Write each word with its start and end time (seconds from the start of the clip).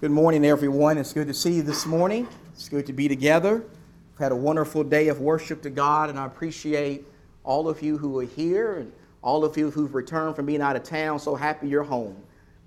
Good 0.00 0.12
morning, 0.12 0.44
everyone. 0.44 0.96
It's 0.96 1.12
good 1.12 1.26
to 1.26 1.34
see 1.34 1.54
you 1.54 1.62
this 1.62 1.84
morning. 1.84 2.28
It's 2.52 2.68
good 2.68 2.86
to 2.86 2.92
be 2.92 3.08
together. 3.08 3.56
We've 3.56 4.18
had 4.20 4.30
a 4.30 4.36
wonderful 4.36 4.84
day 4.84 5.08
of 5.08 5.20
worship 5.20 5.60
to 5.62 5.70
God, 5.70 6.08
and 6.08 6.16
I 6.16 6.24
appreciate 6.24 7.04
all 7.42 7.68
of 7.68 7.82
you 7.82 7.98
who 7.98 8.16
are 8.20 8.24
here 8.24 8.76
and 8.76 8.92
all 9.22 9.44
of 9.44 9.58
you 9.58 9.72
who've 9.72 9.92
returned 9.92 10.36
from 10.36 10.46
being 10.46 10.62
out 10.62 10.76
of 10.76 10.84
town. 10.84 11.18
So 11.18 11.34
happy 11.34 11.66
you're 11.66 11.82
home. 11.82 12.16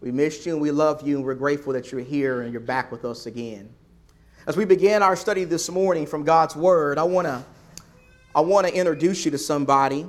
We 0.02 0.12
missed 0.12 0.46
you 0.46 0.52
and 0.52 0.62
we 0.62 0.72
love 0.72 1.08
you, 1.08 1.16
and 1.16 1.26
we're 1.26 1.36
grateful 1.36 1.72
that 1.72 1.90
you're 1.90 2.02
here 2.02 2.42
and 2.42 2.52
you're 2.52 2.60
back 2.60 2.92
with 2.92 3.06
us 3.06 3.28
again. 3.28 3.74
As 4.46 4.58
we 4.58 4.66
begin 4.66 5.02
our 5.02 5.16
study 5.16 5.46
this 5.46 5.70
morning 5.70 6.06
from 6.06 6.26
God's 6.26 6.58
Word, 6.58 6.98
I 6.98 7.04
want 7.04 7.28
to 7.28 7.42
I 8.36 8.42
want 8.42 8.68
to 8.68 8.76
introduce 8.76 9.24
you 9.24 9.32
to 9.32 9.38
somebody. 9.38 10.06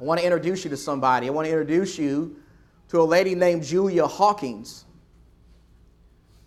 I 0.00 0.02
want 0.02 0.18
to 0.18 0.26
introduce 0.26 0.64
you 0.64 0.70
to 0.70 0.76
somebody. 0.76 1.28
I 1.28 1.30
want 1.30 1.46
to 1.46 1.52
introduce 1.52 1.96
you 1.96 2.42
to 2.88 3.00
a 3.00 3.04
lady 3.04 3.36
named 3.36 3.62
Julia 3.62 4.04
Hawkins. 4.08 4.85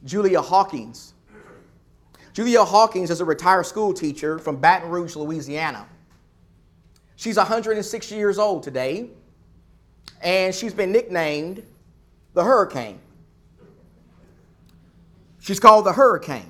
Julia 0.05 0.41
Hawkins. 0.41 1.13
Julia 2.34 2.63
Hawkins 2.63 3.09
is 3.09 3.21
a 3.21 3.26
retired 3.26 3.66
school 3.66 3.94
teacher 3.94 4.39
from 4.39 4.58
Baton 4.58 4.89
Rouge, 4.89 5.16
Louisiana. 5.16 5.85
She's 7.16 7.35
106 7.35 8.12
years 8.12 8.39
old 8.39 8.63
today, 8.63 9.09
and 10.22 10.55
she's 10.55 10.73
been 10.73 10.91
nicknamed 10.91 11.63
the 12.34 12.44
Hurricane. 12.44 12.99
She's 15.39 15.59
called 15.59 15.85
the 15.85 15.94
Hurricane. 15.94 16.50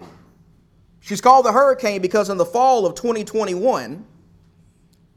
She's 1.00 1.22
called 1.22 1.46
the 1.46 1.52
Hurricane 1.52 2.02
because 2.02 2.30
in 2.30 2.38
the 2.38 2.46
fall 2.46 2.86
of 2.86 2.94
2021, 2.94 4.06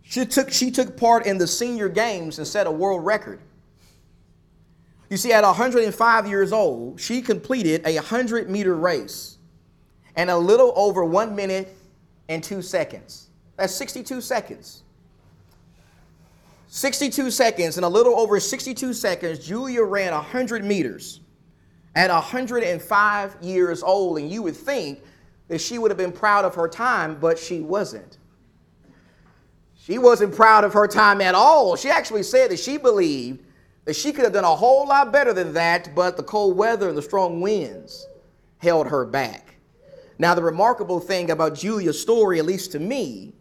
she 0.02 0.24
took, 0.24 0.50
she 0.50 0.70
took 0.70 0.96
part 0.96 1.26
in 1.26 1.36
the 1.36 1.46
senior 1.46 1.88
games 1.88 2.38
and 2.38 2.46
set 2.46 2.66
a 2.66 2.70
world 2.70 3.04
record. 3.04 3.40
You 5.12 5.18
see, 5.18 5.30
at 5.30 5.44
105 5.44 6.26
years 6.26 6.52
old, 6.54 6.98
she 6.98 7.20
completed 7.20 7.82
a 7.84 7.96
100 7.96 8.48
meter 8.48 8.74
race 8.74 9.36
in 10.16 10.30
a 10.30 10.38
little 10.38 10.72
over 10.74 11.04
one 11.04 11.36
minute 11.36 11.76
and 12.30 12.42
two 12.42 12.62
seconds. 12.62 13.28
That's 13.58 13.74
62 13.74 14.22
seconds. 14.22 14.84
62 16.68 17.30
seconds, 17.30 17.76
in 17.76 17.84
a 17.84 17.88
little 17.90 18.18
over 18.18 18.40
62 18.40 18.94
seconds, 18.94 19.46
Julia 19.46 19.84
ran 19.84 20.14
100 20.14 20.64
meters 20.64 21.20
at 21.94 22.08
105 22.08 23.36
years 23.42 23.82
old. 23.82 24.16
And 24.16 24.30
you 24.30 24.40
would 24.40 24.56
think 24.56 25.00
that 25.48 25.60
she 25.60 25.76
would 25.76 25.90
have 25.90 25.98
been 25.98 26.12
proud 26.12 26.46
of 26.46 26.54
her 26.54 26.68
time, 26.68 27.18
but 27.20 27.38
she 27.38 27.60
wasn't. 27.60 28.16
She 29.74 29.98
wasn't 29.98 30.34
proud 30.34 30.64
of 30.64 30.72
her 30.72 30.88
time 30.88 31.20
at 31.20 31.34
all. 31.34 31.76
She 31.76 31.90
actually 31.90 32.22
said 32.22 32.50
that 32.50 32.58
she 32.58 32.78
believed 32.78 33.44
that 33.84 33.96
she 33.96 34.12
could 34.12 34.24
have 34.24 34.32
done 34.32 34.44
a 34.44 34.56
whole 34.56 34.86
lot 34.86 35.12
better 35.12 35.32
than 35.32 35.52
that, 35.54 35.94
but 35.94 36.16
the 36.16 36.22
cold 36.22 36.56
weather 36.56 36.88
and 36.88 36.96
the 36.96 37.02
strong 37.02 37.40
winds 37.40 38.06
held 38.58 38.86
her 38.86 39.04
back. 39.04 39.56
Now, 40.18 40.34
the 40.34 40.42
remarkable 40.42 41.00
thing 41.00 41.30
about 41.30 41.54
Julia's 41.54 42.00
story, 42.00 42.38
at 42.38 42.44
least 42.44 42.72
to 42.72 42.78
me, 42.78 43.34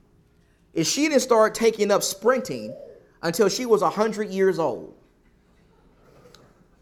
is 0.73 0.89
she 0.89 1.07
didn't 1.07 1.21
start 1.21 1.53
taking 1.53 1.91
up 1.91 2.01
sprinting 2.01 2.75
until 3.21 3.49
she 3.49 3.65
was 3.65 3.81
100 3.81 4.29
years 4.29 4.57
old. 4.57 4.95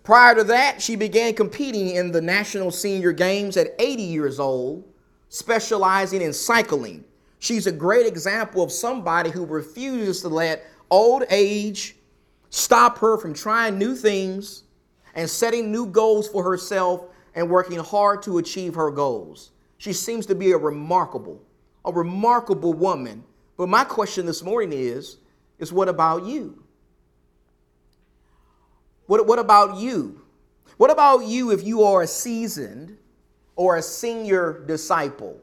Prior 0.03 0.35
to 0.35 0.43
that, 0.45 0.81
she 0.81 0.95
began 0.95 1.33
competing 1.33 1.89
in 1.89 2.11
the 2.11 2.21
National 2.21 2.71
Senior 2.71 3.11
Games 3.11 3.57
at 3.57 3.75
80 3.77 4.03
years 4.03 4.39
old, 4.39 4.83
specializing 5.27 6.21
in 6.21 6.33
cycling. 6.33 7.03
She's 7.39 7.67
a 7.67 7.71
great 7.71 8.07
example 8.07 8.63
of 8.63 8.71
somebody 8.71 9.29
who 9.29 9.45
refuses 9.45 10.21
to 10.21 10.29
let 10.29 10.65
old 10.89 11.23
age 11.29 11.95
stop 12.49 12.97
her 12.99 13.17
from 13.17 13.33
trying 13.33 13.77
new 13.77 13.95
things 13.95 14.63
and 15.15 15.29
setting 15.29 15.71
new 15.71 15.85
goals 15.85 16.27
for 16.27 16.43
herself 16.43 17.05
and 17.35 17.49
working 17.49 17.79
hard 17.79 18.21
to 18.23 18.37
achieve 18.37 18.75
her 18.75 18.91
goals. 18.91 19.51
She 19.77 19.93
seems 19.93 20.25
to 20.27 20.35
be 20.35 20.51
a 20.51 20.57
remarkable, 20.57 21.41
a 21.85 21.91
remarkable 21.91 22.73
woman. 22.73 23.23
But 23.57 23.69
my 23.69 23.83
question 23.83 24.25
this 24.25 24.43
morning 24.43 24.77
is, 24.77 25.17
is 25.57 25.73
what 25.73 25.89
about 25.89 26.25
you? 26.25 26.63
What, 29.07 29.25
what 29.25 29.39
about 29.39 29.77
you? 29.77 30.21
What 30.77 30.91
about 30.91 31.25
you 31.25 31.51
if 31.51 31.63
you 31.63 31.83
are 31.83 32.03
a 32.03 32.07
seasoned 32.07 32.97
or 33.55 33.75
a 33.75 33.81
senior 33.81 34.63
disciple? 34.65 35.41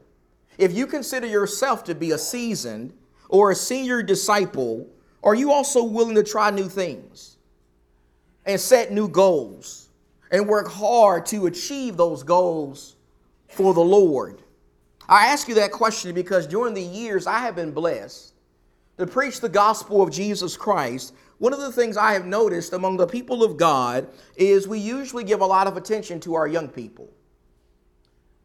If 0.57 0.73
you 0.73 0.87
consider 0.87 1.27
yourself 1.27 1.83
to 1.83 1.93
be 1.93 2.11
a 2.11 2.17
seasoned 2.17 2.93
or 3.29 3.51
a 3.51 3.55
senior 3.55 4.01
disciple, 4.01 4.87
are 5.23 5.35
you 5.35 5.51
also 5.51 5.83
willing 5.83 6.15
to 6.15 6.23
try 6.23 6.51
new 6.51 6.69
things 6.69 7.37
and 8.45 8.59
set 8.59 8.91
new 8.91 9.07
goals 9.07 9.89
and 10.31 10.47
work 10.47 10.67
hard 10.67 11.25
to 11.27 11.47
achieve 11.47 11.97
those 11.97 12.23
goals 12.23 12.95
for 13.47 13.73
the 13.73 13.81
Lord? 13.81 14.41
I 15.09 15.27
ask 15.27 15.47
you 15.47 15.55
that 15.55 15.71
question 15.71 16.13
because 16.13 16.47
during 16.47 16.73
the 16.73 16.81
years 16.81 17.27
I 17.27 17.39
have 17.39 17.55
been 17.55 17.71
blessed 17.71 18.33
to 18.97 19.07
preach 19.07 19.39
the 19.39 19.49
gospel 19.49 20.01
of 20.01 20.11
Jesus 20.11 20.57
Christ. 20.57 21.13
One 21.37 21.53
of 21.53 21.59
the 21.59 21.71
things 21.71 21.97
I 21.97 22.13
have 22.13 22.25
noticed 22.25 22.73
among 22.73 22.97
the 22.97 23.07
people 23.07 23.43
of 23.43 23.57
God 23.57 24.07
is 24.35 24.67
we 24.67 24.79
usually 24.79 25.23
give 25.23 25.41
a 25.41 25.45
lot 25.45 25.67
of 25.67 25.77
attention 25.77 26.19
to 26.21 26.33
our 26.35 26.47
young 26.47 26.67
people. 26.67 27.09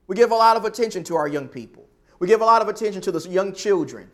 We 0.07 0.17
give 0.17 0.31
a 0.31 0.37
lot 0.37 0.57
of 0.57 0.65
attention 0.65 1.05
to 1.05 1.17
our 1.17 1.27
young 1.27 1.49
people. 1.49 1.89
We 2.19 2.29
give 2.29 2.43
a 2.43 2.45
lot 2.45 2.63
of 2.63 2.69
attention 2.69 3.01
to 3.03 3.13
the 3.13 3.29
young 3.29 3.55
children 3.55 4.11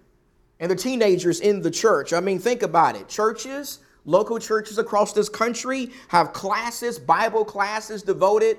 and 0.61 0.71
the 0.71 0.77
teenagers 0.77 1.41
in 1.41 1.63
the 1.63 1.71
church. 1.71 2.13
I 2.13 2.21
mean, 2.21 2.39
think 2.39 2.63
about 2.63 2.97
it. 2.97 3.09
Churches, 3.09 3.79
local 4.05 4.39
churches 4.39 4.79
across 4.79 5.13
this 5.13 5.29
country 5.29 5.91
have 6.09 6.33
classes, 6.33 6.99
Bible 6.99 7.45
classes 7.45 8.03
devoted 8.03 8.59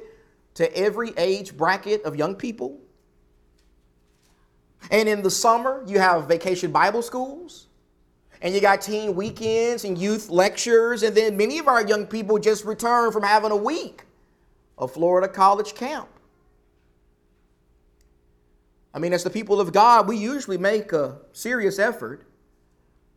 to 0.56 0.78
every 0.78 1.14
age 1.18 1.56
bracket 1.56 2.04
of 2.04 2.16
young 2.16 2.36
people. 2.36 2.80
And 4.92 5.10
in 5.10 5.22
the 5.22 5.32
summer, 5.32 5.84
you 5.88 6.00
have 6.00 6.28
vacation 6.28 6.72
Bible 6.72 7.02
schools, 7.02 7.68
and 8.42 8.54
you 8.54 8.62
got 8.62 8.82
teen 8.82 9.16
weekends 9.16 9.84
and 9.84 9.98
youth 9.98 10.30
lectures, 10.30 11.04
and 11.04 11.16
then 11.16 11.36
many 11.36 11.60
of 11.60 11.68
our 11.68 11.86
young 11.86 12.06
people 12.06 12.40
just 12.40 12.64
return 12.64 13.12
from 13.12 13.24
having 13.24 13.52
a 13.52 13.58
week 13.58 14.06
of 14.78 14.94
Florida 14.94 15.28
college 15.28 15.76
camp. 15.76 16.08
I 18.94 19.00
mean, 19.00 19.14
as 19.14 19.24
the 19.24 19.30
people 19.30 19.62
of 19.62 19.72
God, 19.72 20.08
we 20.08 20.18
usually 20.18 20.58
make 20.58 20.94
a 20.94 21.20
serious 21.32 21.78
effort 21.78 22.26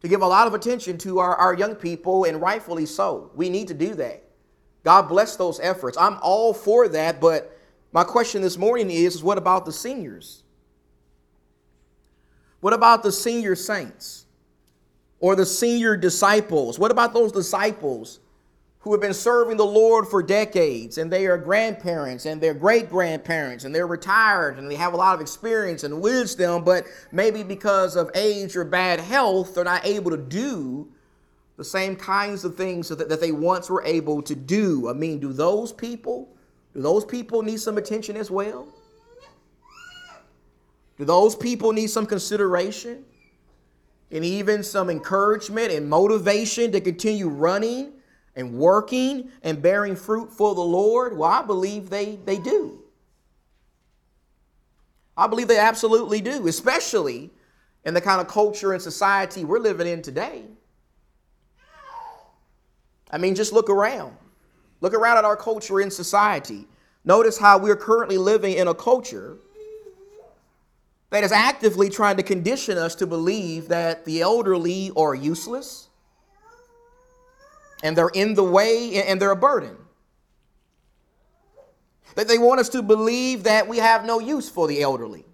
to 0.00 0.08
give 0.08 0.20
a 0.20 0.26
lot 0.26 0.46
of 0.46 0.54
attention 0.54 0.98
to 0.98 1.18
our, 1.20 1.34
our 1.36 1.54
young 1.54 1.74
people, 1.74 2.24
and 2.24 2.40
rightfully 2.40 2.86
so. 2.86 3.30
We 3.34 3.48
need 3.48 3.68
to 3.68 3.74
do 3.74 3.94
that. 3.94 4.24
God 4.84 5.02
bless 5.02 5.36
those 5.36 5.60
efforts. 5.60 5.96
I'm 5.96 6.18
all 6.20 6.52
for 6.52 6.88
that, 6.88 7.20
but 7.20 7.56
my 7.92 8.04
question 8.04 8.42
this 8.42 8.58
morning 8.58 8.90
is, 8.90 9.16
is 9.16 9.22
what 9.22 9.38
about 9.38 9.64
the 9.64 9.72
seniors? 9.72 10.42
What 12.60 12.72
about 12.72 13.02
the 13.02 13.12
senior 13.12 13.54
saints 13.54 14.26
or 15.20 15.36
the 15.36 15.46
senior 15.46 15.96
disciples? 15.96 16.78
What 16.78 16.90
about 16.90 17.14
those 17.14 17.32
disciples 17.32 18.18
who 18.82 18.90
have 18.90 19.00
been 19.00 19.14
serving 19.14 19.56
the 19.56 19.64
Lord 19.64 20.08
for 20.08 20.22
decades, 20.22 20.98
and 20.98 21.10
they 21.10 21.26
are 21.26 21.38
grandparents 21.38 22.26
and 22.26 22.40
they're 22.40 22.52
great 22.52 22.90
grandparents, 22.90 23.64
and 23.64 23.72
they're 23.72 23.86
retired 23.86 24.58
and 24.58 24.68
they 24.68 24.74
have 24.74 24.92
a 24.92 24.96
lot 24.96 25.14
of 25.14 25.20
experience 25.20 25.84
and 25.84 26.00
wisdom, 26.00 26.64
but 26.64 26.84
maybe 27.12 27.44
because 27.44 27.94
of 27.94 28.10
age 28.16 28.56
or 28.56 28.64
bad 28.64 28.98
health, 28.98 29.54
they're 29.54 29.62
not 29.62 29.86
able 29.86 30.10
to 30.10 30.16
do 30.16 30.88
the 31.56 31.64
same 31.64 31.94
kinds 31.94 32.44
of 32.44 32.56
things 32.56 32.88
that, 32.88 33.08
that 33.08 33.20
they 33.20 33.30
once 33.30 33.70
were 33.70 33.84
able 33.84 34.20
to 34.20 34.34
do. 34.34 34.88
I 34.88 34.94
mean, 34.94 35.20
do 35.20 35.32
those 35.32 35.72
people, 35.72 36.28
do 36.74 36.82
those 36.82 37.04
people 37.04 37.42
need 37.42 37.60
some 37.60 37.78
attention 37.78 38.16
as 38.16 38.32
well? 38.32 38.66
Do 40.98 41.04
those 41.04 41.36
people 41.36 41.72
need 41.72 41.88
some 41.88 42.04
consideration 42.04 43.04
and 44.10 44.24
even 44.24 44.64
some 44.64 44.90
encouragement 44.90 45.70
and 45.70 45.88
motivation 45.88 46.72
to 46.72 46.80
continue 46.80 47.28
running? 47.28 47.92
And 48.34 48.54
working 48.54 49.30
and 49.42 49.60
bearing 49.60 49.96
fruit 49.96 50.32
for 50.32 50.54
the 50.54 50.60
Lord? 50.60 51.16
Well, 51.16 51.30
I 51.30 51.42
believe 51.42 51.90
they, 51.90 52.16
they 52.24 52.38
do. 52.38 52.82
I 55.16 55.26
believe 55.26 55.48
they 55.48 55.58
absolutely 55.58 56.20
do, 56.20 56.46
especially 56.48 57.30
in 57.84 57.94
the 57.94 58.00
kind 58.00 58.20
of 58.20 58.28
culture 58.28 58.72
and 58.72 58.80
society 58.80 59.44
we're 59.44 59.58
living 59.58 59.86
in 59.86 60.02
today. 60.02 60.44
I 63.10 63.18
mean, 63.18 63.34
just 63.34 63.52
look 63.52 63.68
around. 63.68 64.16
Look 64.80 64.94
around 64.94 65.18
at 65.18 65.24
our 65.24 65.36
culture 65.36 65.80
and 65.80 65.92
society. 65.92 66.66
Notice 67.04 67.38
how 67.38 67.58
we're 67.58 67.76
currently 67.76 68.16
living 68.16 68.54
in 68.54 68.68
a 68.68 68.74
culture 68.74 69.36
that 71.10 71.22
is 71.22 71.30
actively 71.30 71.90
trying 71.90 72.16
to 72.16 72.22
condition 72.22 72.78
us 72.78 72.94
to 72.94 73.06
believe 73.06 73.68
that 73.68 74.04
the 74.06 74.22
elderly 74.22 74.90
are 74.96 75.14
useless, 75.14 75.88
and 77.82 77.96
they're 77.96 78.08
in 78.08 78.34
the 78.34 78.44
way 78.44 79.02
and 79.02 79.20
they're 79.20 79.32
a 79.32 79.36
burden. 79.36 79.76
That 82.14 82.28
they 82.28 82.38
want 82.38 82.60
us 82.60 82.68
to 82.70 82.82
believe 82.82 83.44
that 83.44 83.68
we 83.68 83.78
have 83.78 84.04
no 84.04 84.18
use 84.18 84.48
for 84.48 84.68
the 84.68 84.82
elderly. 84.82 85.24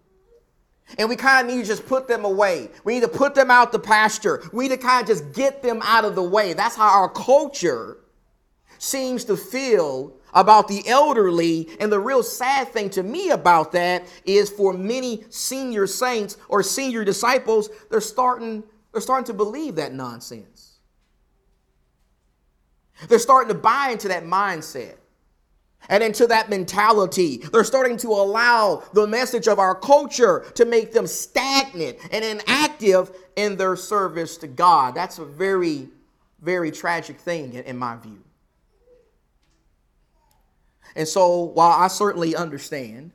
And 0.96 1.08
we 1.08 1.16
kind 1.16 1.46
of 1.46 1.54
need 1.54 1.62
to 1.62 1.68
just 1.68 1.86
put 1.86 2.08
them 2.08 2.24
away. 2.24 2.70
We 2.84 2.94
need 2.94 3.02
to 3.02 3.08
put 3.08 3.34
them 3.34 3.50
out 3.50 3.72
the 3.72 3.78
pasture. 3.78 4.42
We 4.52 4.68
need 4.68 4.76
to 4.76 4.82
kind 4.82 5.02
of 5.02 5.08
just 5.08 5.32
get 5.34 5.62
them 5.62 5.80
out 5.82 6.04
of 6.04 6.14
the 6.14 6.22
way. 6.22 6.54
That's 6.54 6.76
how 6.76 6.88
our 6.88 7.10
culture 7.10 7.98
seems 8.78 9.24
to 9.24 9.36
feel 9.36 10.14
about 10.32 10.68
the 10.68 10.86
elderly. 10.88 11.68
And 11.80 11.92
the 11.92 12.00
real 12.00 12.22
sad 12.22 12.68
thing 12.68 12.88
to 12.90 13.02
me 13.02 13.30
about 13.30 13.72
that 13.72 14.06
is 14.24 14.48
for 14.48 14.72
many 14.72 15.24
senior 15.28 15.86
saints 15.86 16.38
or 16.48 16.62
senior 16.62 17.04
disciples, 17.04 17.68
they're 17.90 18.00
starting, 18.00 18.62
they're 18.92 19.02
starting 19.02 19.26
to 19.26 19.34
believe 19.34 19.74
that 19.74 19.92
nonsense. 19.92 20.57
They're 23.06 23.18
starting 23.18 23.48
to 23.54 23.58
buy 23.58 23.90
into 23.90 24.08
that 24.08 24.24
mindset 24.24 24.96
and 25.88 26.02
into 26.02 26.26
that 26.26 26.50
mentality. 26.50 27.38
They're 27.52 27.64
starting 27.64 27.96
to 27.98 28.08
allow 28.08 28.82
the 28.92 29.06
message 29.06 29.46
of 29.46 29.58
our 29.58 29.74
culture 29.74 30.44
to 30.54 30.64
make 30.64 30.92
them 30.92 31.06
stagnant 31.06 31.98
and 32.10 32.24
inactive 32.24 33.10
in 33.36 33.56
their 33.56 33.76
service 33.76 34.36
to 34.38 34.48
God. 34.48 34.94
That's 34.94 35.18
a 35.18 35.24
very, 35.24 35.88
very 36.40 36.70
tragic 36.70 37.20
thing 37.20 37.54
in, 37.54 37.76
my 37.78 37.96
view. 37.96 38.22
And 40.96 41.06
so, 41.06 41.42
while 41.42 41.70
I 41.70 41.88
certainly 41.88 42.34
understand 42.34 43.12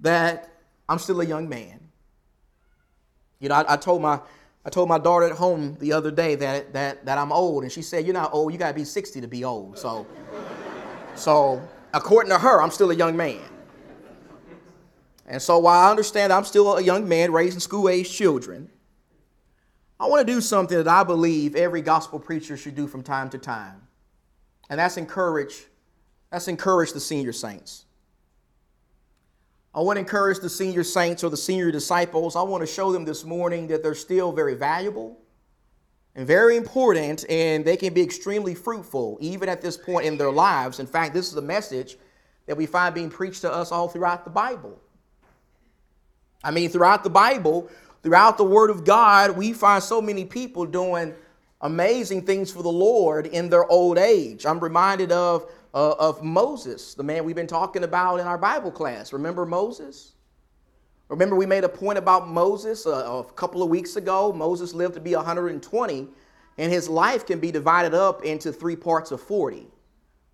that 0.00 0.50
I'm 0.88 0.98
still 0.98 1.20
a 1.20 1.24
young 1.24 1.48
man, 1.48 1.80
you 3.40 3.48
know, 3.48 3.54
I, 3.54 3.74
I 3.74 3.76
told 3.76 4.02
my 4.02 4.20
I 4.64 4.70
told 4.70 4.88
my 4.88 4.98
daughter 4.98 5.26
at 5.26 5.32
home 5.32 5.76
the 5.80 5.92
other 5.92 6.10
day 6.10 6.36
that, 6.36 6.72
that, 6.72 7.04
that 7.04 7.18
I'm 7.18 7.32
old, 7.32 7.64
and 7.64 7.72
she 7.72 7.82
said, 7.82 8.04
You're 8.04 8.14
not 8.14 8.32
old, 8.32 8.52
you 8.52 8.58
gotta 8.58 8.74
be 8.74 8.84
60 8.84 9.20
to 9.20 9.28
be 9.28 9.44
old. 9.44 9.78
So, 9.78 10.06
so 11.14 11.60
according 11.92 12.30
to 12.30 12.38
her, 12.38 12.62
I'm 12.62 12.70
still 12.70 12.90
a 12.90 12.94
young 12.94 13.16
man. 13.16 13.40
And 15.26 15.40
so 15.40 15.58
while 15.58 15.86
I 15.86 15.90
understand 15.90 16.32
I'm 16.32 16.44
still 16.44 16.76
a 16.76 16.82
young 16.82 17.08
man 17.08 17.32
raising 17.32 17.60
school 17.60 17.88
age 17.88 18.10
children, 18.10 18.70
I 19.98 20.06
want 20.06 20.26
to 20.26 20.32
do 20.32 20.40
something 20.40 20.76
that 20.76 20.88
I 20.88 21.04
believe 21.04 21.54
every 21.54 21.80
gospel 21.80 22.18
preacher 22.18 22.56
should 22.56 22.74
do 22.74 22.86
from 22.86 23.02
time 23.02 23.30
to 23.30 23.38
time. 23.38 23.86
And 24.68 24.78
that's 24.78 24.96
encourage 24.96 25.66
Let's 26.32 26.48
encourage 26.48 26.94
the 26.94 27.00
senior 27.00 27.32
saints. 27.32 27.84
I 29.74 29.80
want 29.80 29.96
to 29.96 30.00
encourage 30.00 30.40
the 30.40 30.50
senior 30.50 30.84
saints 30.84 31.24
or 31.24 31.30
the 31.30 31.36
senior 31.36 31.70
disciples. 31.70 32.36
I 32.36 32.42
want 32.42 32.60
to 32.62 32.66
show 32.66 32.92
them 32.92 33.06
this 33.06 33.24
morning 33.24 33.68
that 33.68 33.82
they're 33.82 33.94
still 33.94 34.30
very 34.30 34.54
valuable 34.54 35.18
and 36.14 36.26
very 36.26 36.58
important, 36.58 37.24
and 37.30 37.64
they 37.64 37.78
can 37.78 37.94
be 37.94 38.02
extremely 38.02 38.54
fruitful 38.54 39.16
even 39.22 39.48
at 39.48 39.62
this 39.62 39.78
point 39.78 40.04
in 40.04 40.18
their 40.18 40.30
lives. 40.30 40.78
In 40.78 40.86
fact, 40.86 41.14
this 41.14 41.30
is 41.30 41.36
a 41.36 41.42
message 41.42 41.96
that 42.44 42.56
we 42.56 42.66
find 42.66 42.94
being 42.94 43.08
preached 43.08 43.40
to 43.42 43.52
us 43.52 43.72
all 43.72 43.88
throughout 43.88 44.24
the 44.24 44.30
Bible. 44.30 44.78
I 46.44 46.50
mean, 46.50 46.68
throughout 46.68 47.02
the 47.02 47.10
Bible, 47.10 47.70
throughout 48.02 48.36
the 48.36 48.44
Word 48.44 48.68
of 48.68 48.84
God, 48.84 49.38
we 49.38 49.54
find 49.54 49.82
so 49.82 50.02
many 50.02 50.26
people 50.26 50.66
doing 50.66 51.14
amazing 51.62 52.26
things 52.26 52.52
for 52.52 52.62
the 52.62 52.68
Lord 52.68 53.26
in 53.26 53.48
their 53.48 53.64
old 53.64 53.96
age. 53.96 54.44
I'm 54.44 54.60
reminded 54.60 55.12
of 55.12 55.50
uh, 55.74 55.92
of 55.98 56.22
Moses, 56.22 56.94
the 56.94 57.02
man 57.02 57.24
we've 57.24 57.36
been 57.36 57.46
talking 57.46 57.84
about 57.84 58.18
in 58.20 58.26
our 58.26 58.38
Bible 58.38 58.70
class. 58.70 59.12
Remember 59.12 59.46
Moses? 59.46 60.12
Remember, 61.08 61.36
we 61.36 61.46
made 61.46 61.64
a 61.64 61.68
point 61.68 61.98
about 61.98 62.28
Moses 62.28 62.86
uh, 62.86 63.22
a 63.28 63.32
couple 63.32 63.62
of 63.62 63.68
weeks 63.68 63.96
ago. 63.96 64.32
Moses 64.32 64.74
lived 64.74 64.94
to 64.94 65.00
be 65.00 65.14
120, 65.14 66.08
and 66.58 66.72
his 66.72 66.88
life 66.88 67.26
can 67.26 67.38
be 67.38 67.50
divided 67.50 67.94
up 67.94 68.24
into 68.24 68.52
three 68.52 68.76
parts 68.76 69.10
of 69.10 69.20
40. 69.20 69.66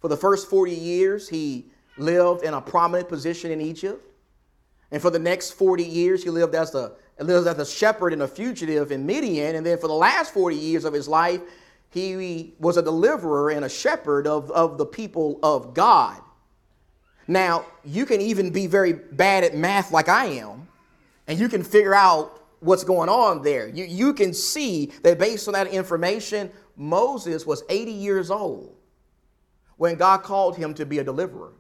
For 0.01 0.09
the 0.09 0.17
first 0.17 0.49
40 0.49 0.73
years, 0.73 1.29
he 1.29 1.67
lived 1.97 2.45
in 2.45 2.55
a 2.55 2.61
prominent 2.61 3.09
position 3.09 3.51
in 3.51 3.61
Egypt. 3.61 4.05
And 4.91 5.03
for 5.03 5.11
the 5.11 5.19
next 5.19 5.53
40 5.53 5.85
years, 5.85 6.23
he 6.23 6.31
lived 6.31 6.55
as 6.55 6.75
a, 6.75 6.93
lived 7.19 7.49
as 7.49 7.59
a 7.59 7.67
shepherd 7.67 8.13
and 8.13 8.23
a 8.23 8.29
fugitive 8.29 8.93
in 8.93 9.05
Midian. 9.05 9.57
And 9.57 9.67
then 9.67 9.79
for 9.79 9.89
the 9.89 9.95
last 9.95 10.33
40 10.33 10.57
years 10.57 10.85
of 10.85 10.95
his 10.95 11.09
life, 11.09 11.41
he 11.91 12.55
was 12.59 12.77
a 12.77 12.83
deliverer 12.83 13.51
and 13.51 13.65
a 13.65 13.69
shepherd 13.69 14.27
of, 14.27 14.51
of 14.51 14.79
the 14.79 14.87
people 14.87 15.39
of 15.43 15.75
God. 15.75 16.21
Now, 17.27 17.67
you 17.85 18.07
can 18.07 18.21
even 18.21 18.51
be 18.51 18.67
very 18.67 18.93
bad 18.93 19.45
at 19.45 19.55
math 19.55 19.93
like 19.93 20.09
I 20.09 20.27
am, 20.27 20.69
and 21.27 21.39
you 21.39 21.49
can 21.49 21.63
figure 21.63 21.95
out 21.95 22.43
what's 22.61 22.85
going 22.85 23.09
on 23.09 23.43
there. 23.43 23.69
You, 23.69 23.85
you 23.85 24.15
can 24.15 24.35
see 24.35 24.93
that 25.03 25.19
based 25.19 25.47
on 25.49 25.55
that 25.55 25.69
information, 25.69 26.51
Moses 26.77 27.47
was 27.47 27.63
80 27.69 27.93
years 27.93 28.31
old 28.31 28.75
when 29.77 29.97
God 29.97 30.23
called 30.23 30.57
him 30.57 30.75
to 30.75 30.87
be 30.87 30.99
a 30.99 31.05
deliverer. 31.05 31.53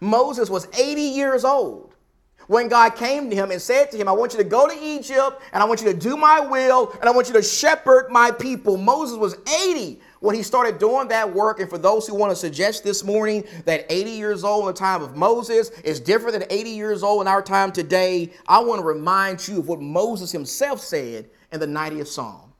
Moses 0.00 0.48
was 0.48 0.68
80 0.76 1.00
years 1.00 1.44
old 1.44 1.94
when 2.50 2.66
God 2.66 2.96
came 2.96 3.30
to 3.30 3.36
him 3.36 3.52
and 3.52 3.62
said 3.62 3.92
to 3.92 3.96
him, 3.96 4.08
I 4.08 4.12
want 4.12 4.32
you 4.32 4.38
to 4.38 4.44
go 4.44 4.66
to 4.66 4.74
Egypt 4.74 5.40
and 5.52 5.62
I 5.62 5.66
want 5.66 5.82
you 5.82 5.86
to 5.86 5.96
do 5.96 6.16
my 6.16 6.40
will 6.40 6.90
and 6.98 7.08
I 7.08 7.12
want 7.12 7.28
you 7.28 7.34
to 7.34 7.42
shepherd 7.44 8.08
my 8.10 8.32
people. 8.32 8.76
Moses 8.76 9.18
was 9.18 9.36
80 9.64 10.00
when 10.18 10.34
he 10.34 10.42
started 10.42 10.80
doing 10.80 11.06
that 11.08 11.32
work. 11.32 11.60
And 11.60 11.70
for 11.70 11.78
those 11.78 12.08
who 12.08 12.16
want 12.16 12.32
to 12.32 12.36
suggest 12.36 12.82
this 12.82 13.04
morning 13.04 13.44
that 13.66 13.86
80 13.88 14.10
years 14.10 14.42
old 14.42 14.62
in 14.62 14.66
the 14.66 14.72
time 14.72 15.00
of 15.00 15.16
Moses 15.16 15.70
is 15.84 16.00
different 16.00 16.40
than 16.40 16.48
80 16.50 16.70
years 16.70 17.04
old 17.04 17.22
in 17.22 17.28
our 17.28 17.40
time 17.40 17.70
today, 17.70 18.32
I 18.48 18.58
want 18.58 18.80
to 18.80 18.84
remind 18.84 19.46
you 19.46 19.60
of 19.60 19.68
what 19.68 19.80
Moses 19.80 20.32
himself 20.32 20.80
said 20.80 21.30
in 21.52 21.60
the 21.60 21.66
90th 21.66 22.08
Psalm. 22.08 22.50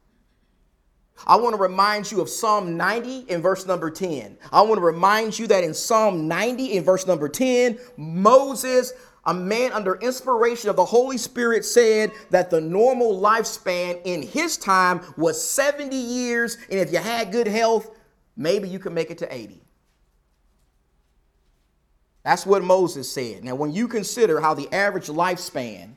I 1.27 1.37
want 1.37 1.55
to 1.55 1.61
remind 1.61 2.11
you 2.11 2.21
of 2.21 2.31
Psalm 2.31 2.77
90 2.77 3.27
in 3.29 3.43
verse 3.43 3.67
number 3.67 3.91
10. 3.91 4.39
I 4.53 4.63
want 4.63 4.77
to 4.77 4.85
remind 4.85 5.39
you 5.39 5.47
that 5.49 5.65
in 5.65 5.75
Psalm 5.75 6.29
90 6.29 6.77
in 6.77 6.85
verse 6.85 7.07
number 7.07 7.29
10, 7.29 7.79
Moses 7.97 8.93
a 9.25 9.35
man 9.35 9.73
under 9.73 9.97
inspiration 9.97 10.71
of 10.71 10.77
the 10.77 10.85
Holy 10.85 11.19
Spirit 11.19 11.65
said 11.65 12.13
that 12.31 12.51
the 12.51 12.61
normal 12.61 13.21
lifespan 13.21 14.01
in 14.05 14.23
his 14.23 14.57
time 14.57 15.01
was 15.17 15.43
70 15.43 15.95
years, 15.95 16.57
and 16.71 16.81
if 16.81 16.93
you 16.93 16.99
had 16.99 17.33
good 17.33 17.47
health, 17.47 17.91
maybe 18.37 18.69
you 18.69 18.79
could 18.79 18.93
make 18.93 19.11
it 19.11 19.19
to 19.19 19.33
80. 19.33 19.61
That's 22.23 22.47
what 22.47 22.63
Moses 22.63 23.11
said. 23.11 23.45
Now, 23.45 23.55
when 23.55 23.73
you 23.73 23.89
consider 23.89 24.41
how 24.41 24.55
the 24.55 24.73
average 24.75 25.07
lifespan 25.07 25.91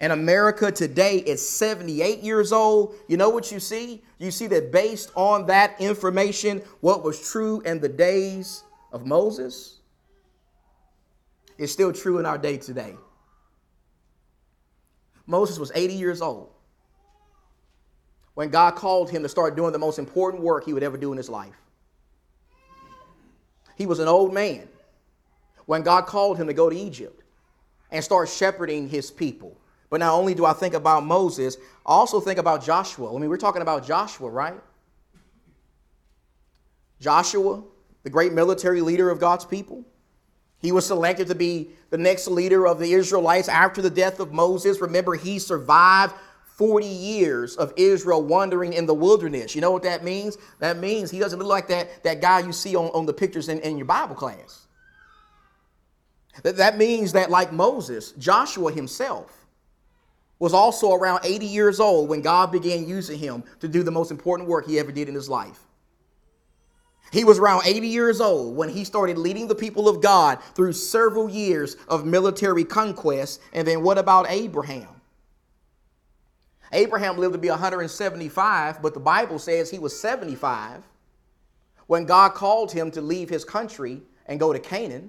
in 0.00 0.10
America 0.10 0.70
today 0.70 1.16
is 1.18 1.46
78 1.46 2.20
years 2.20 2.52
old, 2.52 2.94
you 3.08 3.16
know 3.16 3.30
what 3.30 3.50
you 3.50 3.58
see? 3.58 4.02
You 4.18 4.30
see 4.30 4.46
that 4.48 4.70
based 4.70 5.10
on 5.14 5.46
that 5.46 5.80
information, 5.80 6.62
what 6.80 7.02
was 7.02 7.30
true 7.30 7.60
in 7.62 7.80
the 7.80 7.88
days 7.88 8.64
of 8.92 9.06
Moses 9.06 9.75
is 11.58 11.72
still 11.72 11.92
true 11.92 12.18
in 12.18 12.26
our 12.26 12.38
day 12.38 12.56
today. 12.56 12.94
Moses 15.26 15.58
was 15.58 15.72
80 15.74 15.94
years 15.94 16.22
old 16.22 16.50
when 18.34 18.50
God 18.50 18.76
called 18.76 19.10
him 19.10 19.22
to 19.22 19.28
start 19.28 19.56
doing 19.56 19.72
the 19.72 19.78
most 19.78 19.98
important 19.98 20.42
work 20.42 20.64
he 20.64 20.72
would 20.72 20.82
ever 20.82 20.96
do 20.96 21.10
in 21.10 21.16
his 21.16 21.28
life. 21.28 21.56
He 23.76 23.86
was 23.86 23.98
an 23.98 24.08
old 24.08 24.32
man 24.32 24.68
when 25.66 25.82
God 25.82 26.06
called 26.06 26.38
him 26.38 26.46
to 26.46 26.54
go 26.54 26.70
to 26.70 26.76
Egypt 26.76 27.22
and 27.90 28.02
start 28.02 28.28
shepherding 28.28 28.88
his 28.88 29.10
people. 29.10 29.56
But 29.90 30.00
not 30.00 30.12
only 30.14 30.34
do 30.34 30.44
I 30.44 30.52
think 30.52 30.74
about 30.74 31.04
Moses, 31.04 31.56
I 31.84 31.92
also 31.92 32.20
think 32.20 32.38
about 32.38 32.64
Joshua. 32.64 33.14
I 33.14 33.18
mean, 33.18 33.30
we're 33.30 33.36
talking 33.36 33.62
about 33.62 33.86
Joshua, 33.86 34.28
right? 34.28 34.60
Joshua, 37.00 37.62
the 38.02 38.10
great 38.10 38.32
military 38.32 38.80
leader 38.80 39.10
of 39.10 39.20
God's 39.20 39.44
people. 39.44 39.84
He 40.66 40.72
was 40.72 40.84
selected 40.84 41.28
to 41.28 41.36
be 41.36 41.70
the 41.90 41.96
next 41.96 42.26
leader 42.26 42.66
of 42.66 42.80
the 42.80 42.92
Israelites 42.92 43.48
after 43.48 43.80
the 43.80 43.88
death 43.88 44.18
of 44.18 44.32
Moses. 44.32 44.80
Remember, 44.80 45.14
he 45.14 45.38
survived 45.38 46.12
40 46.56 46.84
years 46.84 47.54
of 47.54 47.72
Israel 47.76 48.20
wandering 48.20 48.72
in 48.72 48.84
the 48.84 48.92
wilderness. 48.92 49.54
You 49.54 49.60
know 49.60 49.70
what 49.70 49.84
that 49.84 50.02
means? 50.02 50.36
That 50.58 50.78
means 50.78 51.08
he 51.08 51.20
doesn't 51.20 51.38
look 51.38 51.46
like 51.46 51.68
that, 51.68 52.02
that 52.02 52.20
guy 52.20 52.40
you 52.40 52.52
see 52.52 52.74
on, 52.74 52.86
on 52.86 53.06
the 53.06 53.12
pictures 53.12 53.48
in, 53.48 53.60
in 53.60 53.76
your 53.76 53.86
Bible 53.86 54.16
class. 54.16 54.66
That, 56.42 56.56
that 56.56 56.76
means 56.76 57.12
that, 57.12 57.30
like 57.30 57.52
Moses, 57.52 58.10
Joshua 58.18 58.72
himself 58.72 59.46
was 60.40 60.52
also 60.52 60.94
around 60.94 61.20
80 61.22 61.46
years 61.46 61.78
old 61.78 62.08
when 62.08 62.22
God 62.22 62.50
began 62.50 62.88
using 62.88 63.20
him 63.20 63.44
to 63.60 63.68
do 63.68 63.84
the 63.84 63.92
most 63.92 64.10
important 64.10 64.48
work 64.48 64.66
he 64.66 64.80
ever 64.80 64.90
did 64.90 65.08
in 65.08 65.14
his 65.14 65.28
life. 65.28 65.60
He 67.12 67.24
was 67.24 67.38
around 67.38 67.62
80 67.64 67.86
years 67.86 68.20
old 68.20 68.56
when 68.56 68.68
he 68.68 68.84
started 68.84 69.16
leading 69.16 69.48
the 69.48 69.54
people 69.54 69.88
of 69.88 70.02
God 70.02 70.42
through 70.54 70.72
several 70.72 71.30
years 71.30 71.76
of 71.88 72.04
military 72.04 72.64
conquest. 72.64 73.40
And 73.52 73.66
then 73.66 73.82
what 73.82 73.98
about 73.98 74.26
Abraham? 74.28 74.88
Abraham 76.72 77.16
lived 77.16 77.34
to 77.34 77.38
be 77.38 77.48
175, 77.48 78.82
but 78.82 78.92
the 78.92 79.00
Bible 79.00 79.38
says 79.38 79.70
he 79.70 79.78
was 79.78 79.98
75 79.98 80.82
when 81.86 82.04
God 82.04 82.34
called 82.34 82.72
him 82.72 82.90
to 82.90 83.00
leave 83.00 83.28
his 83.28 83.44
country 83.44 84.02
and 84.26 84.40
go 84.40 84.52
to 84.52 84.58
Canaan. 84.58 85.08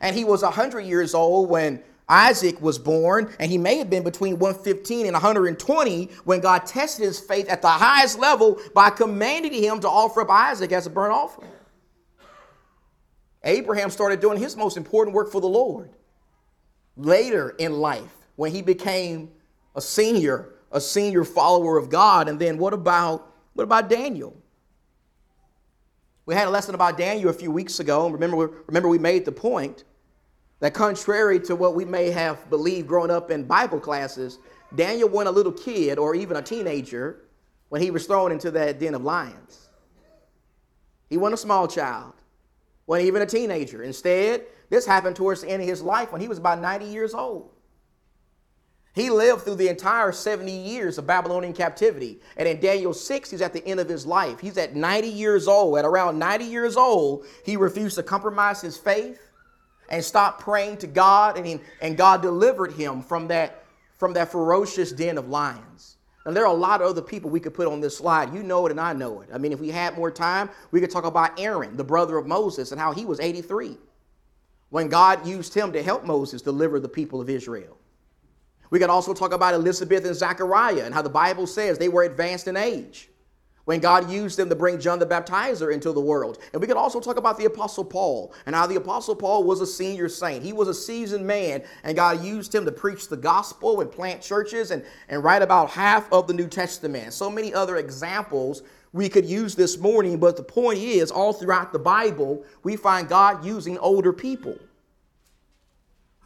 And 0.00 0.14
he 0.14 0.24
was 0.24 0.42
100 0.42 0.80
years 0.80 1.14
old 1.14 1.50
when 1.50 1.82
Isaac 2.08 2.60
was 2.62 2.78
born, 2.78 3.34
and 3.38 3.50
he 3.50 3.58
may 3.58 3.76
have 3.76 3.90
been 3.90 4.02
between 4.02 4.38
115 4.38 5.06
and 5.06 5.12
120 5.12 6.10
when 6.24 6.40
God 6.40 6.64
tested 6.64 7.04
his 7.04 7.20
faith 7.20 7.48
at 7.48 7.60
the 7.60 7.68
highest 7.68 8.18
level 8.18 8.58
by 8.74 8.88
commanding 8.90 9.52
him 9.52 9.80
to 9.80 9.88
offer 9.88 10.22
up 10.22 10.30
Isaac 10.30 10.72
as 10.72 10.86
a 10.86 10.90
burnt 10.90 11.12
offering. 11.12 11.50
Abraham 13.44 13.90
started 13.90 14.20
doing 14.20 14.38
his 14.38 14.56
most 14.56 14.76
important 14.76 15.14
work 15.14 15.30
for 15.30 15.40
the 15.40 15.48
Lord 15.48 15.90
later 16.96 17.50
in 17.50 17.72
life 17.72 18.10
when 18.36 18.52
he 18.52 18.62
became 18.62 19.30
a 19.76 19.80
senior, 19.80 20.54
a 20.72 20.80
senior 20.80 21.24
follower 21.24 21.76
of 21.76 21.88
God. 21.88 22.28
And 22.28 22.38
then 22.38 22.58
what 22.58 22.72
about 22.72 23.32
what 23.54 23.64
about 23.64 23.88
Daniel? 23.88 24.36
We 26.26 26.34
had 26.34 26.46
a 26.46 26.50
lesson 26.50 26.74
about 26.74 26.98
Daniel 26.98 27.30
a 27.30 27.32
few 27.32 27.50
weeks 27.50 27.80
ago. 27.80 28.04
And 28.04 28.12
remember, 28.12 28.50
remember 28.66 28.88
we 28.88 28.98
made 28.98 29.24
the 29.24 29.32
point 29.32 29.84
that 30.60 30.74
contrary 30.74 31.38
to 31.40 31.54
what 31.54 31.74
we 31.74 31.84
may 31.84 32.10
have 32.10 32.48
believed 32.50 32.88
growing 32.88 33.10
up 33.10 33.30
in 33.30 33.44
Bible 33.44 33.78
classes, 33.78 34.38
Daniel 34.74 35.08
wasn't 35.08 35.28
a 35.28 35.36
little 35.36 35.52
kid 35.52 35.98
or 35.98 36.14
even 36.14 36.36
a 36.36 36.42
teenager 36.42 37.22
when 37.68 37.80
he 37.80 37.90
was 37.90 38.06
thrown 38.06 38.32
into 38.32 38.50
that 38.50 38.78
den 38.78 38.94
of 38.94 39.02
lions. 39.02 39.68
He 41.08 41.16
wasn't 41.16 41.34
a 41.34 41.42
small 41.42 41.68
child, 41.68 42.12
wasn't 42.86 43.06
even 43.06 43.22
a 43.22 43.26
teenager. 43.26 43.82
Instead, 43.82 44.44
this 44.68 44.84
happened 44.84 45.16
towards 45.16 45.42
the 45.42 45.48
end 45.48 45.62
of 45.62 45.68
his 45.68 45.82
life 45.82 46.12
when 46.12 46.20
he 46.20 46.28
was 46.28 46.38
about 46.38 46.60
90 46.60 46.86
years 46.86 47.14
old. 47.14 47.50
He 48.94 49.10
lived 49.10 49.42
through 49.42 49.56
the 49.56 49.68
entire 49.68 50.10
70 50.10 50.50
years 50.50 50.98
of 50.98 51.06
Babylonian 51.06 51.54
captivity. 51.54 52.20
And 52.36 52.48
in 52.48 52.58
Daniel 52.58 52.92
6, 52.92 53.30
he's 53.30 53.40
at 53.40 53.52
the 53.52 53.64
end 53.64 53.78
of 53.78 53.88
his 53.88 54.04
life. 54.04 54.40
He's 54.40 54.58
at 54.58 54.74
90 54.74 55.08
years 55.08 55.46
old. 55.46 55.78
At 55.78 55.84
around 55.84 56.18
90 56.18 56.44
years 56.46 56.76
old, 56.76 57.24
he 57.44 57.56
refused 57.56 57.94
to 57.96 58.02
compromise 58.02 58.60
his 58.60 58.76
faith 58.76 59.27
and 59.88 60.04
stopped 60.04 60.40
praying 60.40 60.78
to 60.78 60.86
God, 60.86 61.36
and, 61.36 61.46
he, 61.46 61.60
and 61.80 61.96
God 61.96 62.22
delivered 62.22 62.72
him 62.72 63.02
from 63.02 63.28
that, 63.28 63.64
from 63.96 64.12
that 64.14 64.30
ferocious 64.30 64.92
den 64.92 65.18
of 65.18 65.28
lions. 65.28 65.96
And 66.24 66.36
there 66.36 66.44
are 66.44 66.52
a 66.52 66.56
lot 66.58 66.82
of 66.82 66.88
other 66.88 67.00
people 67.00 67.30
we 67.30 67.40
could 67.40 67.54
put 67.54 67.66
on 67.66 67.80
this 67.80 67.96
slide. 67.96 68.34
You 68.34 68.42
know 68.42 68.66
it, 68.66 68.70
and 68.70 68.80
I 68.80 68.92
know 68.92 69.22
it. 69.22 69.30
I 69.32 69.38
mean, 69.38 69.52
if 69.52 69.60
we 69.60 69.70
had 69.70 69.96
more 69.96 70.10
time, 70.10 70.50
we 70.70 70.80
could 70.80 70.90
talk 70.90 71.04
about 71.04 71.40
Aaron, 71.40 71.76
the 71.76 71.84
brother 71.84 72.18
of 72.18 72.26
Moses, 72.26 72.70
and 72.70 72.80
how 72.80 72.92
he 72.92 73.06
was 73.06 73.18
83 73.18 73.78
when 74.70 74.88
God 74.88 75.26
used 75.26 75.54
him 75.54 75.72
to 75.72 75.82
help 75.82 76.04
Moses 76.04 76.42
deliver 76.42 76.78
the 76.78 76.88
people 76.88 77.20
of 77.20 77.30
Israel. 77.30 77.78
We 78.70 78.78
could 78.78 78.90
also 78.90 79.14
talk 79.14 79.32
about 79.32 79.54
Elizabeth 79.54 80.04
and 80.04 80.14
Zachariah 80.14 80.84
and 80.84 80.92
how 80.92 81.00
the 81.00 81.08
Bible 81.08 81.46
says 81.46 81.78
they 81.78 81.88
were 81.88 82.02
advanced 82.02 82.48
in 82.48 82.56
age 82.56 83.08
when 83.68 83.80
God 83.80 84.10
used 84.10 84.38
them 84.38 84.48
to 84.48 84.54
bring 84.54 84.80
John 84.80 84.98
the 84.98 85.04
Baptizer 85.04 85.70
into 85.74 85.92
the 85.92 86.00
world. 86.00 86.38
And 86.54 86.62
we 86.62 86.66
could 86.66 86.78
also 86.78 87.00
talk 87.00 87.18
about 87.18 87.36
the 87.36 87.44
Apostle 87.44 87.84
Paul 87.84 88.32
and 88.46 88.56
how 88.56 88.66
the 88.66 88.76
Apostle 88.76 89.14
Paul 89.14 89.44
was 89.44 89.60
a 89.60 89.66
senior 89.66 90.08
saint. 90.08 90.42
He 90.42 90.54
was 90.54 90.68
a 90.68 90.74
seasoned 90.74 91.26
man, 91.26 91.62
and 91.84 91.94
God 91.94 92.24
used 92.24 92.54
him 92.54 92.64
to 92.64 92.72
preach 92.72 93.08
the 93.08 93.16
gospel 93.18 93.82
and 93.82 93.92
plant 93.92 94.22
churches 94.22 94.70
and, 94.70 94.82
and 95.10 95.22
write 95.22 95.42
about 95.42 95.68
half 95.68 96.10
of 96.10 96.26
the 96.26 96.32
New 96.32 96.48
Testament. 96.48 97.12
So 97.12 97.28
many 97.28 97.52
other 97.52 97.76
examples 97.76 98.62
we 98.94 99.06
could 99.10 99.26
use 99.26 99.54
this 99.54 99.76
morning, 99.76 100.16
but 100.16 100.38
the 100.38 100.42
point 100.42 100.78
is, 100.78 101.10
all 101.10 101.34
throughout 101.34 101.70
the 101.70 101.78
Bible, 101.78 102.46
we 102.62 102.74
find 102.74 103.06
God 103.06 103.44
using 103.44 103.76
older 103.76 104.14
people. 104.14 104.58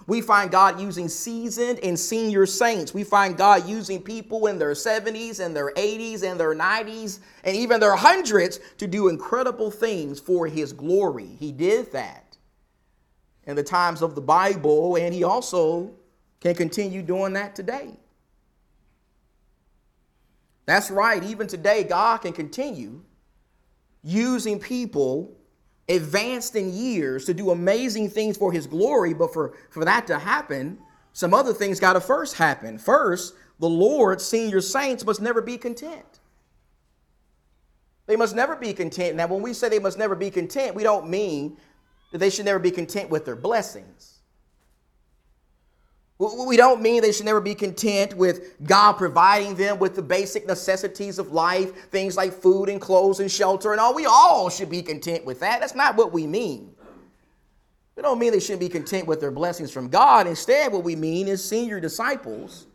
We 0.06 0.20
find 0.20 0.50
God 0.50 0.80
using 0.80 1.08
seasoned 1.08 1.78
and 1.80 1.98
senior 1.98 2.46
saints. 2.46 2.92
We 2.92 3.04
find 3.04 3.36
God 3.36 3.68
using 3.68 4.02
people 4.02 4.46
in 4.46 4.58
their 4.58 4.72
70s 4.72 5.38
and 5.44 5.54
their 5.54 5.72
80s 5.74 6.22
and 6.22 6.38
their 6.38 6.54
90s 6.54 7.20
and 7.44 7.56
even 7.56 7.80
their 7.80 7.96
hundreds 7.96 8.58
to 8.78 8.86
do 8.86 9.08
incredible 9.08 9.70
things 9.70 10.18
for 10.18 10.46
His 10.46 10.72
glory. 10.72 11.36
He 11.38 11.52
did 11.52 11.92
that 11.92 12.36
in 13.44 13.56
the 13.56 13.62
times 13.62 14.02
of 14.02 14.14
the 14.14 14.20
Bible, 14.20 14.96
and 14.96 15.14
He 15.14 15.24
also 15.24 15.92
can 16.40 16.54
continue 16.54 17.02
doing 17.02 17.32
that 17.34 17.54
today. 17.54 17.96
That's 20.66 20.90
right, 20.90 21.22
even 21.24 21.46
today, 21.48 21.82
God 21.82 22.18
can 22.18 22.32
continue 22.32 23.02
using 24.04 24.58
people 24.58 25.36
advanced 25.92 26.56
in 26.56 26.72
years 26.72 27.24
to 27.26 27.34
do 27.34 27.50
amazing 27.50 28.10
things 28.10 28.36
for 28.36 28.52
his 28.52 28.66
glory, 28.66 29.14
but 29.14 29.32
for, 29.32 29.54
for 29.70 29.84
that 29.84 30.06
to 30.08 30.18
happen, 30.18 30.78
some 31.12 31.34
other 31.34 31.52
things 31.52 31.80
got 31.80 31.92
to 31.94 32.00
first 32.00 32.36
happen. 32.36 32.78
First, 32.78 33.34
the 33.60 33.68
Lord, 33.68 34.20
senior 34.20 34.60
saints, 34.60 35.04
must 35.04 35.20
never 35.20 35.40
be 35.40 35.56
content. 35.56 36.20
They 38.06 38.16
must 38.16 38.34
never 38.34 38.56
be 38.56 38.72
content. 38.72 39.16
Now, 39.16 39.26
when 39.28 39.42
we 39.42 39.54
say 39.54 39.68
they 39.68 39.78
must 39.78 39.98
never 39.98 40.14
be 40.14 40.30
content, 40.30 40.74
we 40.74 40.82
don't 40.82 41.08
mean 41.08 41.56
that 42.10 42.18
they 42.18 42.30
should 42.30 42.44
never 42.44 42.58
be 42.58 42.70
content 42.70 43.10
with 43.10 43.24
their 43.24 43.36
blessings. 43.36 44.11
We 46.18 46.56
don't 46.56 46.80
mean 46.80 47.02
they 47.02 47.10
should 47.10 47.26
never 47.26 47.40
be 47.40 47.54
content 47.54 48.14
with 48.16 48.54
God 48.62 48.92
providing 48.92 49.56
them 49.56 49.78
with 49.78 49.96
the 49.96 50.02
basic 50.02 50.46
necessities 50.46 51.18
of 51.18 51.32
life, 51.32 51.90
things 51.90 52.16
like 52.16 52.32
food 52.32 52.68
and 52.68 52.80
clothes 52.80 53.18
and 53.18 53.30
shelter 53.30 53.72
and 53.72 53.80
all. 53.80 53.92
We 53.94 54.06
all 54.06 54.48
should 54.48 54.70
be 54.70 54.82
content 54.82 55.24
with 55.24 55.40
that. 55.40 55.60
That's 55.60 55.74
not 55.74 55.96
what 55.96 56.12
we 56.12 56.26
mean. 56.28 56.74
We 57.96 58.02
don't 58.02 58.18
mean 58.18 58.32
they 58.32 58.40
shouldn't 58.40 58.60
be 58.60 58.68
content 58.68 59.06
with 59.06 59.20
their 59.20 59.30
blessings 59.30 59.70
from 59.70 59.88
God. 59.88 60.26
Instead, 60.26 60.72
what 60.72 60.84
we 60.84 60.96
mean 60.96 61.28
is 61.28 61.44
senior 61.44 61.80
disciples 61.80 62.66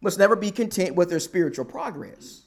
must 0.00 0.18
never 0.18 0.36
be 0.36 0.50
content 0.50 0.96
with 0.96 1.08
their 1.08 1.20
spiritual 1.20 1.64
progress. 1.64 2.42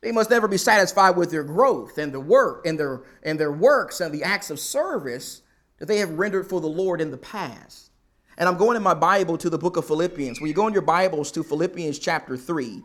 They 0.00 0.12
must 0.12 0.30
never 0.30 0.48
be 0.48 0.56
satisfied 0.56 1.16
with 1.16 1.30
their 1.30 1.42
growth 1.42 1.98
and 1.98 2.12
the 2.12 2.20
work 2.20 2.66
and 2.66 2.78
their 2.78 3.02
and 3.22 3.38
their 3.38 3.52
works 3.52 4.00
and 4.00 4.14
the 4.14 4.22
acts 4.22 4.48
of 4.48 4.60
service 4.60 5.42
that 5.78 5.86
they 5.86 5.98
have 5.98 6.10
rendered 6.18 6.48
for 6.48 6.60
the 6.60 6.68
Lord 6.68 7.00
in 7.00 7.10
the 7.10 7.18
past. 7.18 7.87
And 8.38 8.48
I'm 8.48 8.56
going 8.56 8.76
in 8.76 8.84
my 8.84 8.94
Bible 8.94 9.36
to 9.36 9.50
the 9.50 9.58
book 9.58 9.76
of 9.76 9.84
Philippians. 9.84 10.40
When 10.40 10.46
you 10.46 10.54
go 10.54 10.68
in 10.68 10.72
your 10.72 10.80
Bibles 10.80 11.32
to 11.32 11.42
Philippians 11.42 11.98
chapter 11.98 12.36
3, 12.36 12.84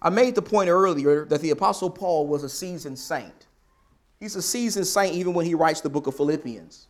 I 0.00 0.08
made 0.08 0.34
the 0.34 0.40
point 0.40 0.70
earlier 0.70 1.26
that 1.26 1.42
the 1.42 1.50
Apostle 1.50 1.90
Paul 1.90 2.26
was 2.26 2.42
a 2.42 2.48
seasoned 2.48 2.98
saint. 2.98 3.46
He's 4.18 4.36
a 4.36 4.42
seasoned 4.42 4.86
saint 4.86 5.14
even 5.14 5.34
when 5.34 5.44
he 5.44 5.54
writes 5.54 5.82
the 5.82 5.90
book 5.90 6.06
of 6.06 6.16
Philippians. 6.16 6.88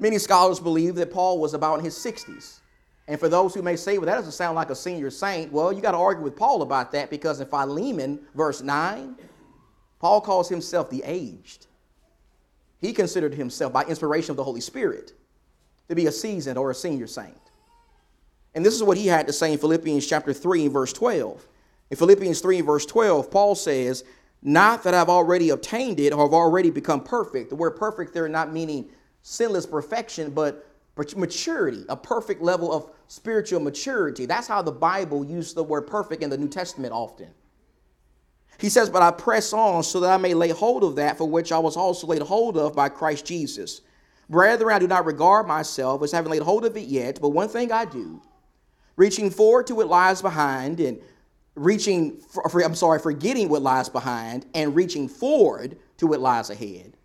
Many 0.00 0.18
scholars 0.18 0.58
believe 0.58 0.96
that 0.96 1.12
Paul 1.12 1.38
was 1.38 1.54
about 1.54 1.78
in 1.78 1.84
his 1.84 1.94
60s. 1.94 2.58
And 3.06 3.20
for 3.20 3.28
those 3.28 3.54
who 3.54 3.62
may 3.62 3.76
say, 3.76 3.96
well, 3.96 4.06
that 4.06 4.16
doesn't 4.16 4.32
sound 4.32 4.56
like 4.56 4.70
a 4.70 4.74
senior 4.74 5.10
saint, 5.10 5.52
well, 5.52 5.72
you 5.72 5.80
got 5.80 5.92
to 5.92 5.98
argue 5.98 6.24
with 6.24 6.34
Paul 6.34 6.62
about 6.62 6.90
that 6.90 7.08
because 7.08 7.40
in 7.40 7.46
Philemon, 7.46 8.18
verse 8.34 8.62
9, 8.62 9.14
Paul 10.00 10.20
calls 10.20 10.48
himself 10.48 10.90
the 10.90 11.04
aged. 11.04 11.68
He 12.80 12.92
considered 12.92 13.34
himself, 13.34 13.72
by 13.72 13.84
inspiration 13.84 14.32
of 14.32 14.38
the 14.38 14.44
Holy 14.44 14.60
Spirit, 14.60 15.12
to 15.90 15.94
be 15.94 16.06
a 16.06 16.12
seasoned 16.12 16.56
or 16.56 16.70
a 16.70 16.74
senior 16.74 17.06
saint. 17.06 17.36
And 18.54 18.64
this 18.64 18.74
is 18.74 18.82
what 18.82 18.96
he 18.96 19.06
had 19.06 19.26
to 19.26 19.32
say 19.32 19.52
in 19.52 19.58
Philippians 19.58 20.06
chapter 20.06 20.32
3 20.32 20.68
verse 20.68 20.92
12. 20.92 21.46
In 21.90 21.96
Philippians 21.96 22.40
3 22.40 22.60
verse 22.62 22.86
12, 22.86 23.30
Paul 23.30 23.54
says, 23.54 24.04
Not 24.42 24.82
that 24.84 24.94
I've 24.94 25.08
already 25.08 25.50
obtained 25.50 26.00
it 26.00 26.12
or 26.12 26.24
have 26.24 26.32
already 26.32 26.70
become 26.70 27.02
perfect. 27.02 27.50
The 27.50 27.56
word 27.56 27.72
perfect 27.72 28.14
there 28.14 28.28
not 28.28 28.52
meaning 28.52 28.88
sinless 29.22 29.66
perfection, 29.66 30.30
but 30.30 30.66
maturity, 31.16 31.84
a 31.88 31.96
perfect 31.96 32.42
level 32.42 32.72
of 32.72 32.90
spiritual 33.08 33.60
maturity. 33.60 34.26
That's 34.26 34.46
how 34.46 34.62
the 34.62 34.72
Bible 34.72 35.24
uses 35.24 35.54
the 35.54 35.64
word 35.64 35.82
perfect 35.86 36.22
in 36.22 36.30
the 36.30 36.38
New 36.38 36.48
Testament 36.48 36.92
often. 36.92 37.28
He 38.58 38.68
says, 38.68 38.90
But 38.90 39.02
I 39.02 39.10
press 39.10 39.52
on 39.52 39.82
so 39.82 40.00
that 40.00 40.12
I 40.12 40.18
may 40.18 40.34
lay 40.34 40.50
hold 40.50 40.84
of 40.84 40.96
that 40.96 41.16
for 41.16 41.28
which 41.28 41.52
I 41.52 41.58
was 41.58 41.76
also 41.76 42.06
laid 42.06 42.22
hold 42.22 42.58
of 42.58 42.76
by 42.76 42.90
Christ 42.90 43.24
Jesus. 43.24 43.80
Brethren, 44.30 44.72
I 44.72 44.78
do 44.78 44.86
not 44.86 45.04
regard 45.06 45.48
myself 45.48 46.04
as 46.04 46.12
having 46.12 46.30
laid 46.30 46.42
hold 46.42 46.64
of 46.64 46.76
it 46.76 46.86
yet, 46.86 47.18
but 47.20 47.30
one 47.30 47.48
thing 47.48 47.72
I 47.72 47.84
do, 47.84 48.22
reaching 48.96 49.28
forward 49.28 49.66
to 49.66 49.74
what 49.74 49.88
lies 49.88 50.22
behind 50.22 50.78
and 50.78 51.00
reaching, 51.56 52.18
for, 52.20 52.62
I'm 52.62 52.76
sorry, 52.76 53.00
forgetting 53.00 53.48
what 53.48 53.60
lies 53.60 53.88
behind 53.88 54.46
and 54.54 54.76
reaching 54.76 55.08
forward 55.08 55.76
to 55.96 56.06
what 56.06 56.20
lies 56.20 56.48
ahead. 56.48 56.96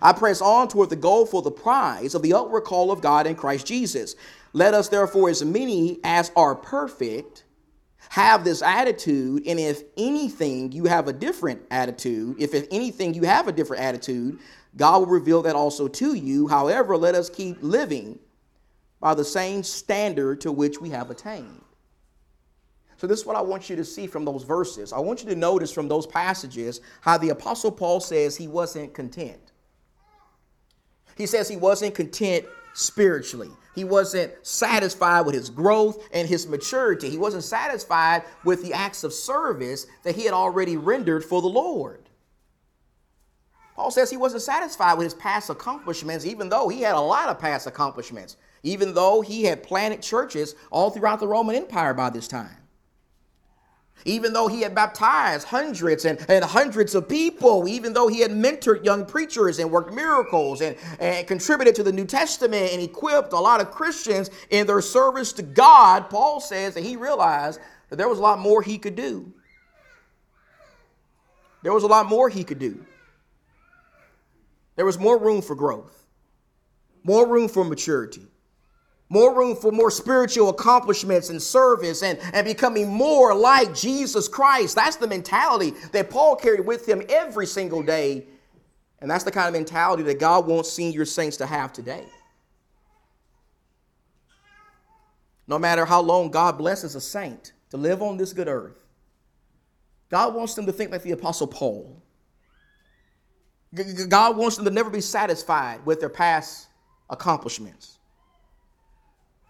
I 0.00 0.14
press 0.14 0.40
on 0.40 0.68
toward 0.68 0.88
the 0.88 0.96
goal 0.96 1.26
for 1.26 1.42
the 1.42 1.50
prize 1.50 2.14
of 2.14 2.22
the 2.22 2.32
upward 2.32 2.64
call 2.64 2.90
of 2.90 3.02
God 3.02 3.26
in 3.26 3.34
Christ 3.34 3.66
Jesus. 3.66 4.16
Let 4.54 4.72
us 4.72 4.88
therefore, 4.88 5.28
as 5.28 5.44
many 5.44 5.98
as 6.04 6.32
are 6.36 6.54
perfect, 6.54 7.44
have 8.08 8.44
this 8.44 8.62
attitude. 8.62 9.46
And 9.46 9.60
if 9.60 9.82
anything 9.96 10.72
you 10.72 10.84
have 10.84 11.06
a 11.06 11.12
different 11.12 11.62
attitude, 11.70 12.36
if 12.40 12.54
if 12.54 12.66
anything 12.70 13.14
you 13.14 13.24
have 13.24 13.46
a 13.46 13.52
different 13.52 13.82
attitude, 13.82 14.38
God 14.76 15.00
will 15.00 15.06
reveal 15.06 15.42
that 15.42 15.56
also 15.56 15.88
to 15.88 16.14
you. 16.14 16.48
However, 16.48 16.96
let 16.96 17.14
us 17.14 17.28
keep 17.28 17.58
living 17.60 18.18
by 19.00 19.14
the 19.14 19.24
same 19.24 19.62
standard 19.62 20.40
to 20.42 20.52
which 20.52 20.80
we 20.80 20.90
have 20.90 21.10
attained. 21.10 21.62
So, 22.98 23.06
this 23.06 23.20
is 23.20 23.26
what 23.26 23.36
I 23.36 23.40
want 23.40 23.70
you 23.70 23.76
to 23.76 23.84
see 23.84 24.06
from 24.06 24.26
those 24.26 24.42
verses. 24.42 24.92
I 24.92 24.98
want 24.98 25.22
you 25.22 25.30
to 25.30 25.36
notice 25.36 25.72
from 25.72 25.88
those 25.88 26.06
passages 26.06 26.82
how 27.00 27.16
the 27.16 27.30
Apostle 27.30 27.72
Paul 27.72 27.98
says 27.98 28.36
he 28.36 28.46
wasn't 28.46 28.92
content. 28.92 29.52
He 31.16 31.26
says 31.26 31.48
he 31.48 31.56
wasn't 31.56 31.94
content 31.94 32.44
spiritually. 32.74 33.50
He 33.74 33.84
wasn't 33.84 34.32
satisfied 34.42 35.22
with 35.22 35.34
his 35.34 35.48
growth 35.48 36.06
and 36.12 36.28
his 36.28 36.46
maturity. 36.46 37.08
He 37.08 37.18
wasn't 37.18 37.44
satisfied 37.44 38.24
with 38.44 38.62
the 38.62 38.74
acts 38.74 39.04
of 39.04 39.12
service 39.12 39.86
that 40.02 40.16
he 40.16 40.24
had 40.24 40.34
already 40.34 40.76
rendered 40.76 41.24
for 41.24 41.40
the 41.40 41.48
Lord. 41.48 41.99
Paul 43.80 43.90
says 43.90 44.10
he 44.10 44.18
wasn't 44.18 44.42
satisfied 44.42 44.98
with 44.98 45.06
his 45.06 45.14
past 45.14 45.48
accomplishments, 45.48 46.26
even 46.26 46.50
though 46.50 46.68
he 46.68 46.82
had 46.82 46.96
a 46.96 47.00
lot 47.00 47.30
of 47.30 47.38
past 47.38 47.66
accomplishments, 47.66 48.36
even 48.62 48.92
though 48.92 49.22
he 49.22 49.44
had 49.44 49.62
planted 49.62 50.02
churches 50.02 50.54
all 50.70 50.90
throughout 50.90 51.18
the 51.18 51.26
Roman 51.26 51.56
Empire 51.56 51.94
by 51.94 52.10
this 52.10 52.28
time. 52.28 52.58
Even 54.04 54.34
though 54.34 54.48
he 54.48 54.60
had 54.60 54.74
baptized 54.74 55.46
hundreds 55.46 56.04
and, 56.04 56.22
and 56.28 56.44
hundreds 56.44 56.94
of 56.94 57.08
people, 57.08 57.66
even 57.66 57.94
though 57.94 58.06
he 58.06 58.20
had 58.20 58.30
mentored 58.30 58.84
young 58.84 59.06
preachers 59.06 59.58
and 59.58 59.70
worked 59.70 59.94
miracles 59.94 60.60
and, 60.60 60.76
and 60.98 61.26
contributed 61.26 61.74
to 61.76 61.82
the 61.82 61.90
New 61.90 62.04
Testament 62.04 62.74
and 62.74 62.82
equipped 62.82 63.32
a 63.32 63.40
lot 63.40 63.62
of 63.62 63.70
Christians 63.70 64.28
in 64.50 64.66
their 64.66 64.82
service 64.82 65.32
to 65.32 65.42
God, 65.42 66.10
Paul 66.10 66.38
says 66.38 66.74
that 66.74 66.84
he 66.84 66.96
realized 66.96 67.58
that 67.88 67.96
there 67.96 68.10
was 68.10 68.18
a 68.18 68.22
lot 68.22 68.40
more 68.40 68.60
he 68.60 68.76
could 68.76 68.94
do. 68.94 69.32
There 71.62 71.72
was 71.72 71.82
a 71.82 71.88
lot 71.88 72.04
more 72.04 72.28
he 72.28 72.44
could 72.44 72.58
do. 72.58 72.84
There 74.80 74.86
was 74.86 74.98
more 74.98 75.18
room 75.18 75.42
for 75.42 75.54
growth, 75.54 76.06
more 77.04 77.28
room 77.28 77.48
for 77.48 77.64
maturity, 77.66 78.22
more 79.10 79.36
room 79.36 79.54
for 79.54 79.70
more 79.70 79.90
spiritual 79.90 80.48
accomplishments 80.48 81.28
and 81.28 81.42
service 81.42 82.02
and, 82.02 82.18
and 82.32 82.46
becoming 82.46 82.88
more 82.88 83.34
like 83.34 83.74
Jesus 83.74 84.26
Christ. 84.26 84.76
That's 84.76 84.96
the 84.96 85.06
mentality 85.06 85.74
that 85.92 86.08
Paul 86.08 86.34
carried 86.34 86.64
with 86.64 86.88
him 86.88 87.02
every 87.10 87.46
single 87.46 87.82
day. 87.82 88.24
And 89.02 89.10
that's 89.10 89.22
the 89.22 89.30
kind 89.30 89.48
of 89.48 89.52
mentality 89.52 90.02
that 90.04 90.18
God 90.18 90.46
wants 90.46 90.72
senior 90.72 91.04
saints 91.04 91.36
to 91.36 91.46
have 91.46 91.74
today. 91.74 92.06
No 95.46 95.58
matter 95.58 95.84
how 95.84 96.00
long 96.00 96.30
God 96.30 96.56
blesses 96.56 96.94
a 96.94 97.02
saint 97.02 97.52
to 97.68 97.76
live 97.76 98.00
on 98.00 98.16
this 98.16 98.32
good 98.32 98.48
earth, 98.48 98.82
God 100.08 100.34
wants 100.34 100.54
them 100.54 100.64
to 100.64 100.72
think 100.72 100.90
like 100.90 101.02
the 101.02 101.10
Apostle 101.10 101.48
Paul. 101.48 101.99
God 104.08 104.36
wants 104.36 104.56
them 104.56 104.64
to 104.64 104.70
never 104.70 104.90
be 104.90 105.00
satisfied 105.00 105.84
with 105.86 106.00
their 106.00 106.08
past 106.08 106.68
accomplishments. 107.08 107.98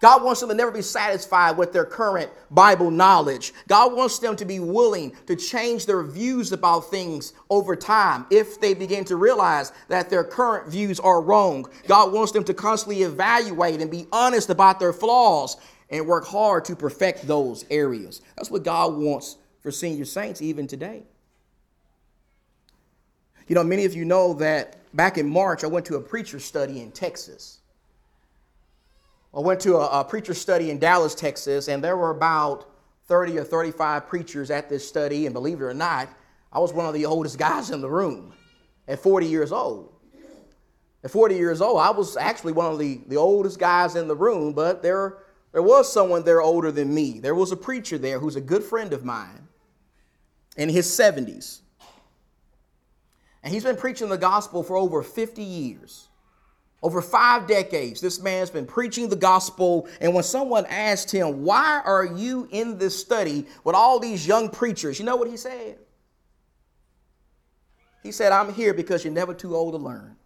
God 0.01 0.23
wants 0.23 0.41
them 0.41 0.49
to 0.49 0.55
never 0.55 0.71
be 0.71 0.81
satisfied 0.83 1.59
with 1.59 1.75
their 1.75 1.85
current 1.85 2.31
Bible 2.51 2.91
knowledge. 2.91 3.53
God 3.69 3.95
wants 3.95 4.19
them 4.19 4.35
to 4.37 4.47
be 4.47 4.59
willing 4.59 5.15
to 5.27 5.37
change 5.37 5.85
their 5.85 6.03
views 6.03 6.53
about 6.53 6.91
things 6.91 7.35
over 7.51 7.77
time 7.77 8.25
if 8.31 8.59
they 8.61 8.73
begin 8.73 9.05
to 9.07 9.17
realize 9.17 9.73
that 9.89 10.09
their 10.09 10.25
current 10.25 10.69
views 10.69 11.01
are 11.01 11.21
wrong. 11.21 11.67
God 11.87 12.13
wants 12.13 12.33
them 12.33 12.45
to 12.45 12.55
constantly 12.55 13.03
evaluate 13.03 13.83
and 13.83 13.91
be 13.91 14.07
honest 14.11 14.49
about 14.49 14.81
their 14.81 14.95
flaws 14.95 15.59
and 15.91 16.07
work 16.07 16.25
hard 16.25 16.65
to 16.67 16.77
perfect 16.77 17.27
those 17.27 17.67
areas. 17.71 18.23
That's 18.37 18.51
what 18.51 18.63
God 18.63 18.95
wants 18.95 19.37
for 19.61 19.71
senior 19.71 20.07
saints 20.07 20.41
even 20.41 20.67
today. 20.67 21.03
You 23.51 23.57
know, 23.57 23.65
many 23.65 23.85
of 23.85 23.97
you 23.97 24.05
know 24.05 24.35
that 24.35 24.77
back 24.95 25.19
in 25.19 25.29
March, 25.29 25.65
I 25.65 25.67
went 25.67 25.85
to 25.87 25.97
a 25.97 26.01
preacher 26.01 26.39
study 26.39 26.81
in 26.81 26.93
Texas. 26.93 27.59
I 29.35 29.41
went 29.41 29.59
to 29.63 29.75
a, 29.75 30.03
a 30.03 30.05
preacher 30.05 30.35
study 30.35 30.71
in 30.71 30.79
Dallas, 30.79 31.17
Texas, 31.17 31.67
and 31.67 31.83
there 31.83 31.97
were 31.97 32.13
about 32.13 32.71
30 33.09 33.39
or 33.39 33.43
35 33.43 34.07
preachers 34.07 34.53
at 34.53 34.69
this 34.69 34.87
study. 34.87 35.27
And 35.27 35.35
believe 35.35 35.61
it 35.61 35.65
or 35.65 35.75
not, 35.75 36.09
I 36.53 36.61
was 36.61 36.73
one 36.73 36.87
of 36.87 36.95
the 36.95 37.07
oldest 37.07 37.41
guys 37.41 37.73
in 37.73 37.81
the 37.81 37.91
room 37.91 38.33
at 38.87 39.01
40 39.01 39.27
years 39.27 39.51
old. 39.51 39.93
At 41.03 41.11
40 41.11 41.35
years 41.35 41.61
old, 41.61 41.81
I 41.81 41.91
was 41.91 42.17
actually 42.17 42.53
one 42.53 42.71
of 42.71 42.79
the, 42.79 43.01
the 43.09 43.17
oldest 43.17 43.59
guys 43.59 43.97
in 43.97 44.07
the 44.07 44.15
room, 44.15 44.53
but 44.53 44.81
there, 44.81 45.25
there 45.51 45.63
was 45.63 45.93
someone 45.93 46.23
there 46.23 46.41
older 46.41 46.71
than 46.71 46.95
me. 46.95 47.19
There 47.19 47.35
was 47.35 47.51
a 47.51 47.57
preacher 47.57 47.99
there 47.99 48.21
who's 48.21 48.37
a 48.37 48.41
good 48.41 48.63
friend 48.63 48.93
of 48.93 49.05
mine 49.05 49.49
in 50.57 50.69
his 50.69 50.87
70s. 50.87 51.63
And 53.43 53.53
he's 53.53 53.65
been 53.65 53.77
preaching 53.77 54.09
the 54.09 54.19
gospel 54.19 54.63
for 54.63 54.77
over 54.77 55.03
50 55.03 55.43
years. 55.43 56.09
Over 56.83 57.03
five 57.03 57.47
decades, 57.47 58.01
this 58.01 58.21
man's 58.23 58.49
been 58.49 58.67
preaching 58.67 59.09
the 59.09 59.17
gospel. 59.17 59.87
And 60.01 60.15
when 60.15 60.25
someone 60.25 60.65
asked 60.67 61.11
him, 61.11 61.45
Why 61.45 61.83
are 61.85 62.05
you 62.05 62.49
in 62.51 62.79
this 62.79 62.99
study 62.99 63.47
with 63.65 63.75
all 63.75 63.99
these 63.99 64.27
young 64.27 64.49
preachers? 64.49 64.99
You 64.99 65.05
know 65.05 65.17
what 65.17 65.29
he 65.29 65.37
said? 65.37 65.79
He 68.03 68.13
said, 68.13 68.33
I'm 68.33 68.53
here 68.55 68.73
because 68.73 69.05
you're 69.05 69.13
never 69.13 69.35
too 69.35 69.55
old 69.55 69.75
to 69.75 69.79
learn. 69.79 70.17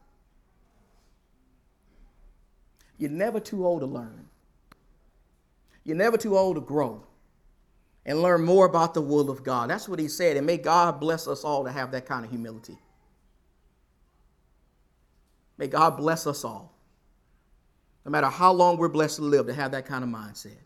You're 2.99 3.11
never 3.11 3.41
too 3.41 3.67
old 3.67 3.81
to 3.81 3.87
learn. 3.87 4.29
You're 5.83 5.97
never 5.97 6.17
too 6.17 6.39
old 6.39 6.55
to 6.55 6.61
grow 6.61 7.05
and 8.07 8.23
learn 8.23 8.45
more 8.45 8.67
about 8.67 8.95
the 8.95 9.03
will 9.03 9.29
of 9.29 9.43
God. 9.43 9.71
That's 9.71 9.89
what 9.89 9.99
he 9.99 10.07
said. 10.07 10.37
And 10.37 10.47
may 10.47 10.57
God 10.57 11.01
bless 11.01 11.27
us 11.27 11.43
all 11.43 11.65
to 11.65 11.73
have 11.73 11.91
that 11.93 12.07
kind 12.07 12.25
of 12.25 12.31
humility. 12.31 12.79
May 15.59 15.69
God 15.69 15.97
bless 15.97 16.27
us 16.27 16.45
all, 16.45 16.75
no 18.05 18.11
matter 18.11 18.27
how 18.27 18.53
long 18.53 18.77
we're 18.77 18.89
blessed 18.89 19.17
to 19.17 19.23
live, 19.23 19.47
to 19.47 19.55
have 19.55 19.71
that 19.73 19.87
kind 19.87 20.03
of 20.03 20.11
mindset. 20.11 20.57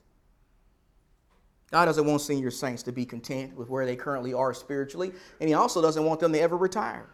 God 1.70 1.84
doesn't 1.84 2.06
want 2.06 2.22
senior 2.22 2.50
saints 2.50 2.82
to 2.84 2.92
be 2.92 3.04
content 3.04 3.54
with 3.54 3.68
where 3.68 3.84
they 3.84 3.96
currently 3.96 4.32
are 4.32 4.54
spiritually, 4.54 5.12
and 5.40 5.48
He 5.48 5.54
also 5.54 5.82
doesn't 5.82 6.04
want 6.04 6.20
them 6.20 6.32
to 6.32 6.40
ever 6.40 6.56
retire. 6.56 7.06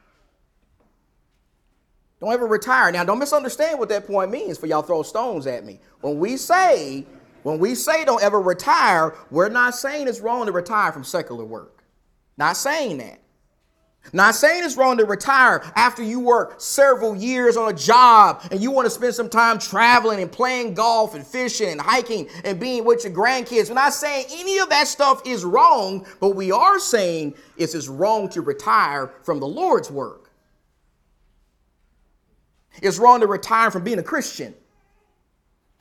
Don't 2.21 2.33
ever 2.33 2.47
retire. 2.47 2.93
Now, 2.93 3.05
don't 3.05 3.19
misunderstand 3.19 3.79
what 3.79 3.89
that 3.89 4.07
point 4.07 4.31
means 4.31 4.57
for 4.57 4.67
y'all 4.67 4.83
throw 4.83 5.03
stones 5.03 5.47
at 5.47 5.65
me. 5.65 5.81
When 6.01 6.19
we 6.19 6.37
say, 6.37 7.05
when 7.43 7.59
we 7.59 7.75
say 7.75 8.05
don't 8.05 8.23
ever 8.23 8.41
retire, 8.41 9.15
we're 9.31 9.49
not 9.49 9.75
saying 9.75 10.09
it's 10.09 10.21
wrong 10.21 10.47
to 10.47 10.53
retire 10.53 10.93
from 10.93 11.05
secular 11.05 11.45
work. 11.45 11.83
Not 12.37 12.57
saying 12.57 12.99
that. 12.99 13.21
Not 14.13 14.35
saying 14.35 14.65
it's 14.65 14.77
wrong 14.77 14.99
to 14.99 15.05
retire 15.05 15.63
after 15.75 16.03
you 16.03 16.21
work 16.21 16.61
several 16.61 17.17
years 17.17 17.57
on 17.57 17.71
a 17.71 17.77
job 17.77 18.43
and 18.51 18.61
you 18.61 18.71
want 18.71 18.87
to 18.87 18.91
spend 18.91 19.15
some 19.15 19.29
time 19.29 19.59
traveling 19.59 20.21
and 20.21 20.31
playing 20.31 20.75
golf 20.75 21.15
and 21.15 21.27
fishing 21.27 21.71
and 21.71 21.81
hiking 21.81 22.29
and 22.45 22.61
being 22.61 22.85
with 22.85 23.05
your 23.05 23.13
grandkids. 23.13 23.69
We're 23.69 23.75
not 23.75 23.95
saying 23.95 24.27
any 24.31 24.59
of 24.59 24.69
that 24.69 24.87
stuff 24.87 25.23
is 25.27 25.45
wrong, 25.45 26.07
but 26.21 26.31
we 26.31 26.53
are 26.53 26.79
saying 26.79 27.35
it's 27.57 27.89
wrong 27.89 28.29
to 28.31 28.41
retire 28.41 29.13
from 29.23 29.41
the 29.41 29.49
Lord's 29.49 29.91
work. 29.91 30.31
It's 32.83 32.99
wrong 32.99 33.21
to 33.21 33.27
retire 33.27 33.71
from 33.71 33.85
being 33.85 33.99
a 33.99 34.03
Christian 34.03 34.55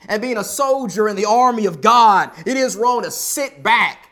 and 0.08 0.22
being 0.22 0.38
a 0.38 0.44
soldier 0.44 1.08
in 1.08 1.16
the 1.16 1.26
army 1.26 1.66
of 1.66 1.82
God. 1.82 2.32
It 2.46 2.58
is 2.58 2.76
wrong 2.76 3.04
to 3.04 3.12
sit 3.12 3.64
back 3.64 4.10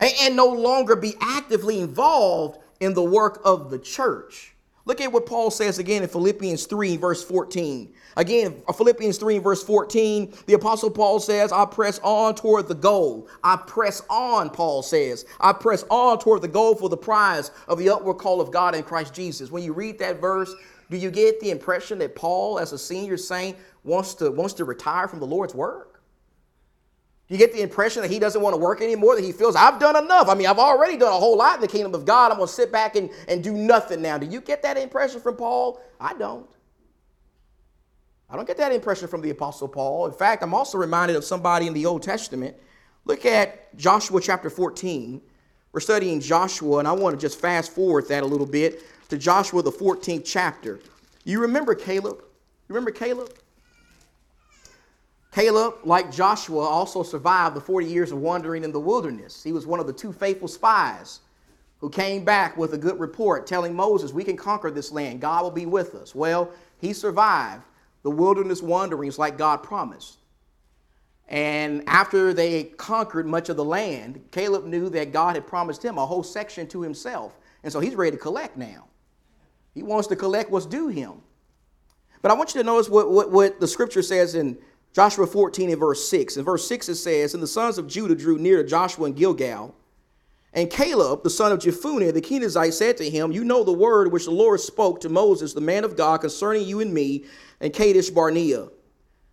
and 0.00 0.34
no 0.34 0.46
longer 0.46 0.96
be 0.96 1.14
actively 1.20 1.80
involved 1.80 2.58
in 2.80 2.94
the 2.94 3.02
work 3.02 3.40
of 3.44 3.70
the 3.70 3.78
church. 3.78 4.54
Look 4.86 5.00
at 5.00 5.10
what 5.10 5.24
Paul 5.24 5.50
says 5.50 5.78
again 5.78 6.02
in 6.02 6.08
Philippians 6.08 6.66
3, 6.66 6.98
verse 6.98 7.24
14. 7.24 7.94
Again, 8.16 8.62
Philippians 8.76 9.16
3, 9.16 9.38
verse 9.38 9.62
14, 9.64 10.34
the 10.46 10.54
Apostle 10.54 10.90
Paul 10.90 11.20
says, 11.20 11.52
I 11.52 11.64
press 11.64 11.98
on 12.02 12.34
toward 12.34 12.68
the 12.68 12.74
goal. 12.74 13.28
I 13.42 13.56
press 13.56 14.02
on, 14.10 14.50
Paul 14.50 14.82
says. 14.82 15.24
I 15.40 15.54
press 15.54 15.84
on 15.88 16.18
toward 16.18 16.42
the 16.42 16.48
goal 16.48 16.74
for 16.74 16.90
the 16.90 16.98
prize 16.98 17.50
of 17.66 17.78
the 17.78 17.88
upward 17.88 18.18
call 18.18 18.42
of 18.42 18.50
God 18.50 18.74
in 18.74 18.82
Christ 18.82 19.14
Jesus. 19.14 19.50
When 19.50 19.62
you 19.62 19.72
read 19.72 19.98
that 20.00 20.20
verse, 20.20 20.54
do 20.90 20.98
you 20.98 21.10
get 21.10 21.40
the 21.40 21.50
impression 21.50 21.98
that 22.00 22.14
Paul, 22.14 22.58
as 22.58 22.72
a 22.72 22.78
senior 22.78 23.16
saint, 23.16 23.56
wants 23.84 24.12
to, 24.14 24.30
wants 24.30 24.52
to 24.54 24.66
retire 24.66 25.08
from 25.08 25.18
the 25.18 25.26
Lord's 25.26 25.54
work? 25.54 25.93
You 27.28 27.38
get 27.38 27.52
the 27.52 27.62
impression 27.62 28.02
that 28.02 28.10
he 28.10 28.18
doesn't 28.18 28.40
want 28.40 28.52
to 28.54 28.58
work 28.58 28.82
anymore, 28.82 29.16
that 29.16 29.24
he 29.24 29.32
feels, 29.32 29.56
I've 29.56 29.80
done 29.80 29.96
enough. 29.96 30.28
I 30.28 30.34
mean, 30.34 30.46
I've 30.46 30.58
already 30.58 30.98
done 30.98 31.08
a 31.08 31.16
whole 31.16 31.38
lot 31.38 31.54
in 31.54 31.60
the 31.62 31.68
kingdom 31.68 31.94
of 31.94 32.04
God. 32.04 32.30
I'm 32.30 32.36
going 32.36 32.48
to 32.48 32.52
sit 32.52 32.70
back 32.70 32.96
and, 32.96 33.10
and 33.28 33.42
do 33.42 33.52
nothing 33.52 34.02
now. 34.02 34.18
Do 34.18 34.26
you 34.26 34.40
get 34.40 34.62
that 34.62 34.76
impression 34.76 35.20
from 35.20 35.36
Paul? 35.36 35.80
I 35.98 36.12
don't. 36.14 36.48
I 38.28 38.36
don't 38.36 38.46
get 38.46 38.58
that 38.58 38.72
impression 38.72 39.08
from 39.08 39.22
the 39.22 39.30
Apostle 39.30 39.68
Paul. 39.68 40.06
In 40.06 40.12
fact, 40.12 40.42
I'm 40.42 40.52
also 40.52 40.76
reminded 40.76 41.16
of 41.16 41.24
somebody 41.24 41.66
in 41.66 41.72
the 41.72 41.86
Old 41.86 42.02
Testament. 42.02 42.56
Look 43.06 43.24
at 43.24 43.74
Joshua 43.76 44.20
chapter 44.20 44.50
14. 44.50 45.22
We're 45.72 45.80
studying 45.80 46.20
Joshua, 46.20 46.78
and 46.78 46.88
I 46.88 46.92
want 46.92 47.18
to 47.18 47.20
just 47.20 47.40
fast 47.40 47.72
forward 47.72 48.08
that 48.08 48.22
a 48.22 48.26
little 48.26 48.46
bit 48.46 48.82
to 49.08 49.18
Joshua, 49.18 49.62
the 49.62 49.72
14th 49.72 50.22
chapter. 50.24 50.80
You 51.24 51.40
remember 51.40 51.74
Caleb? 51.74 52.18
You 52.18 52.74
remember 52.74 52.90
Caleb? 52.90 53.32
Caleb, 55.34 55.78
like 55.82 56.12
Joshua, 56.12 56.60
also 56.60 57.02
survived 57.02 57.56
the 57.56 57.60
40 57.60 57.88
years 57.88 58.12
of 58.12 58.18
wandering 58.18 58.62
in 58.62 58.70
the 58.70 58.78
wilderness. 58.78 59.42
He 59.42 59.50
was 59.50 59.66
one 59.66 59.80
of 59.80 59.88
the 59.88 59.92
two 59.92 60.12
faithful 60.12 60.46
spies 60.46 61.20
who 61.80 61.90
came 61.90 62.24
back 62.24 62.56
with 62.56 62.72
a 62.72 62.78
good 62.78 63.00
report 63.00 63.44
telling 63.44 63.74
Moses, 63.74 64.12
We 64.12 64.22
can 64.22 64.36
conquer 64.36 64.70
this 64.70 64.92
land. 64.92 65.20
God 65.20 65.42
will 65.42 65.50
be 65.50 65.66
with 65.66 65.96
us. 65.96 66.14
Well, 66.14 66.52
he 66.78 66.92
survived 66.92 67.64
the 68.04 68.12
wilderness 68.12 68.62
wanderings 68.62 69.18
like 69.18 69.36
God 69.36 69.64
promised. 69.64 70.18
And 71.26 71.82
after 71.88 72.32
they 72.32 72.64
conquered 72.64 73.26
much 73.26 73.48
of 73.48 73.56
the 73.56 73.64
land, 73.64 74.22
Caleb 74.30 74.66
knew 74.66 74.88
that 74.90 75.12
God 75.12 75.34
had 75.34 75.48
promised 75.48 75.84
him 75.84 75.98
a 75.98 76.06
whole 76.06 76.22
section 76.22 76.68
to 76.68 76.80
himself. 76.80 77.36
And 77.64 77.72
so 77.72 77.80
he's 77.80 77.96
ready 77.96 78.12
to 78.12 78.22
collect 78.22 78.56
now. 78.56 78.84
He 79.74 79.82
wants 79.82 80.06
to 80.08 80.16
collect 80.16 80.52
what's 80.52 80.66
due 80.66 80.88
him. 80.88 81.14
But 82.22 82.30
I 82.30 82.34
want 82.34 82.54
you 82.54 82.60
to 82.60 82.64
notice 82.64 82.88
what, 82.88 83.10
what, 83.10 83.32
what 83.32 83.58
the 83.58 83.66
scripture 83.66 84.00
says 84.00 84.36
in 84.36 84.58
Joshua 84.94 85.26
14 85.26 85.70
and 85.70 85.80
verse 85.80 86.08
6. 86.08 86.36
In 86.36 86.44
verse 86.44 86.66
6 86.68 86.88
it 86.88 86.94
says, 86.94 87.34
And 87.34 87.42
the 87.42 87.48
sons 87.48 87.78
of 87.78 87.88
Judah 87.88 88.14
drew 88.14 88.38
near 88.38 88.62
to 88.62 88.68
Joshua 88.68 89.06
in 89.06 89.14
Gilgal. 89.14 89.74
And 90.52 90.70
Caleb, 90.70 91.24
the 91.24 91.30
son 91.30 91.50
of 91.50 91.58
Jephunneh, 91.58 92.14
the 92.14 92.20
Kenizzite, 92.20 92.72
said 92.72 92.96
to 92.98 93.10
him, 93.10 93.32
You 93.32 93.42
know 93.42 93.64
the 93.64 93.72
word 93.72 94.12
which 94.12 94.26
the 94.26 94.30
Lord 94.30 94.60
spoke 94.60 95.00
to 95.00 95.08
Moses, 95.08 95.52
the 95.52 95.60
man 95.60 95.82
of 95.82 95.96
God, 95.96 96.20
concerning 96.20 96.64
you 96.64 96.78
and 96.78 96.94
me, 96.94 97.24
and 97.60 97.72
Kadesh 97.72 98.08
Barnea. 98.08 98.68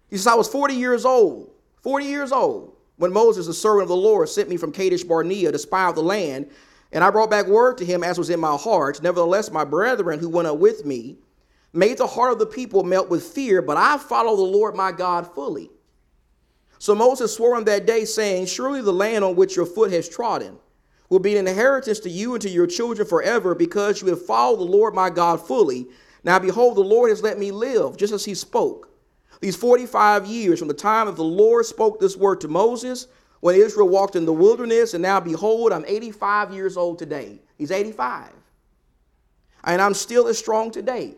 He 0.09 0.17
says, 0.17 0.25
I 0.25 0.33
was 0.33 0.47
40 0.47 0.73
years 0.73 1.05
old, 1.05 1.51
40 1.83 2.05
years 2.05 2.31
old, 2.31 2.75
when 2.97 3.13
Moses, 3.13 3.45
the 3.45 3.53
servant 3.53 3.83
of 3.83 3.89
the 3.89 3.95
Lord, 3.95 4.29
sent 4.29 4.49
me 4.49 4.57
from 4.57 4.71
Kadesh 4.71 5.03
Barnea 5.03 5.51
to 5.51 5.59
spy 5.59 5.83
out 5.83 5.93
the 5.93 6.01
land. 6.01 6.49
And 6.91 7.03
I 7.03 7.11
brought 7.11 7.29
back 7.29 7.45
word 7.45 7.77
to 7.77 7.85
him 7.85 8.03
as 8.03 8.17
was 8.17 8.31
in 8.31 8.39
my 8.39 8.57
heart. 8.57 9.01
Nevertheless, 9.03 9.51
my 9.51 9.63
brethren 9.63 10.19
who 10.19 10.27
went 10.27 10.47
up 10.47 10.57
with 10.57 10.85
me, 10.85 11.17
made 11.73 11.97
the 11.97 12.07
heart 12.07 12.33
of 12.33 12.39
the 12.39 12.45
people 12.45 12.83
melt 12.83 13.09
with 13.09 13.23
fear, 13.23 13.61
but 13.61 13.77
I 13.77 13.97
follow 13.97 14.35
the 14.35 14.41
Lord 14.41 14.75
my 14.75 14.91
God 14.91 15.33
fully. 15.33 15.71
So 16.79 16.95
Moses 16.95 17.33
swore 17.33 17.55
on 17.55 17.63
that 17.65 17.85
day, 17.85 18.05
saying, 18.05 18.47
Surely 18.47 18.81
the 18.81 18.91
land 18.91 19.23
on 19.23 19.35
which 19.35 19.55
your 19.55 19.65
foot 19.65 19.91
has 19.91 20.09
trodden, 20.09 20.57
will 21.09 21.19
be 21.19 21.37
an 21.37 21.47
inheritance 21.47 21.99
to 21.99 22.09
you 22.09 22.33
and 22.33 22.41
to 22.41 22.49
your 22.49 22.67
children 22.67 23.07
forever, 23.07 23.53
because 23.53 24.01
you 24.01 24.07
have 24.09 24.25
followed 24.25 24.57
the 24.57 24.63
Lord 24.63 24.93
my 24.93 25.09
God 25.09 25.45
fully. 25.45 25.87
Now 26.23 26.39
behold, 26.39 26.77
the 26.77 26.81
Lord 26.81 27.09
has 27.09 27.23
let 27.23 27.39
me 27.39 27.51
live, 27.51 27.97
just 27.97 28.13
as 28.13 28.25
he 28.25 28.33
spoke. 28.33 28.89
These 29.41 29.55
45 29.55 30.25
years 30.25 30.59
from 30.59 30.67
the 30.67 30.73
time 30.73 31.07
that 31.07 31.15
the 31.15 31.23
Lord 31.23 31.65
spoke 31.65 31.99
this 31.99 32.17
word 32.17 32.41
to 32.41 32.47
Moses, 32.47 33.07
when 33.39 33.55
Israel 33.55 33.89
walked 33.89 34.15
in 34.15 34.25
the 34.25 34.33
wilderness, 34.33 34.93
and 34.93 35.01
now 35.01 35.19
behold, 35.19 35.71
I'm 35.71 35.85
85 35.87 36.53
years 36.53 36.77
old 36.77 36.99
today. 36.99 37.39
He's 37.57 37.71
85. 37.71 38.31
And 39.63 39.81
I'm 39.81 39.95
still 39.95 40.27
as 40.27 40.37
strong 40.37 40.69
today 40.69 41.15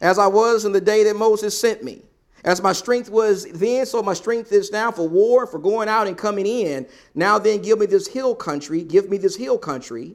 as 0.00 0.18
I 0.18 0.26
was 0.26 0.64
in 0.64 0.72
the 0.72 0.80
day 0.80 1.04
that 1.04 1.16
Moses 1.16 1.58
sent 1.58 1.82
me. 1.82 2.02
As 2.44 2.62
my 2.62 2.72
strength 2.72 3.10
was 3.10 3.44
then, 3.46 3.86
so 3.86 4.02
my 4.02 4.14
strength 4.14 4.52
is 4.52 4.70
now 4.70 4.92
for 4.92 5.08
war, 5.08 5.46
for 5.46 5.58
going 5.58 5.88
out 5.88 6.06
and 6.06 6.16
coming 6.16 6.46
in. 6.46 6.86
Now 7.14 7.38
then, 7.38 7.60
give 7.60 7.80
me 7.80 7.86
this 7.86 8.06
hill 8.06 8.36
country, 8.36 8.84
give 8.84 9.10
me 9.10 9.16
this 9.16 9.34
hill 9.34 9.58
country, 9.58 10.14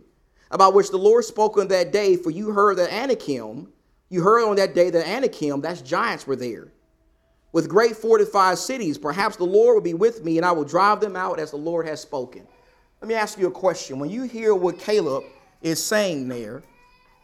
about 0.50 0.74
which 0.74 0.92
the 0.92 0.98
Lord 0.98 1.26
spoke 1.26 1.58
on 1.58 1.68
that 1.70 1.92
day, 1.92 2.16
for 2.16 2.30
you 2.30 2.52
heard 2.52 2.78
that 2.78 2.94
Anakim, 2.94 3.68
you 4.10 4.22
heard 4.22 4.48
on 4.48 4.56
that 4.56 4.74
day 4.74 4.90
that 4.90 5.08
Anakim, 5.08 5.60
that's 5.62 5.82
giants 5.82 6.26
were 6.26 6.38
there, 6.38 6.72
with 7.52 7.68
great 7.68 7.98
fortified 7.98 8.58
cities. 8.58 8.98
Perhaps 8.98 9.36
the 9.36 9.44
Lord 9.44 9.76
will 9.76 9.82
be 9.82 9.94
with 9.94 10.24
me, 10.24 10.38
and 10.38 10.46
I 10.46 10.54
will 10.54 10.64
drive 10.64 11.02
them 11.02 11.18
out 11.18 11.38
as 11.38 11.52
the 11.52 11.58
Lord 11.58 11.86
has 11.88 12.00
spoken. 12.00 12.48
Let 13.02 13.08
me 13.10 13.16
ask 13.16 13.38
you 13.38 13.48
a 13.48 13.52
question. 13.52 14.00
When 14.00 14.10
you 14.10 14.24
hear 14.24 14.56
what 14.56 14.80
Caleb 14.80 15.26
is 15.62 15.84
saying 15.84 16.30
there, 16.30 16.64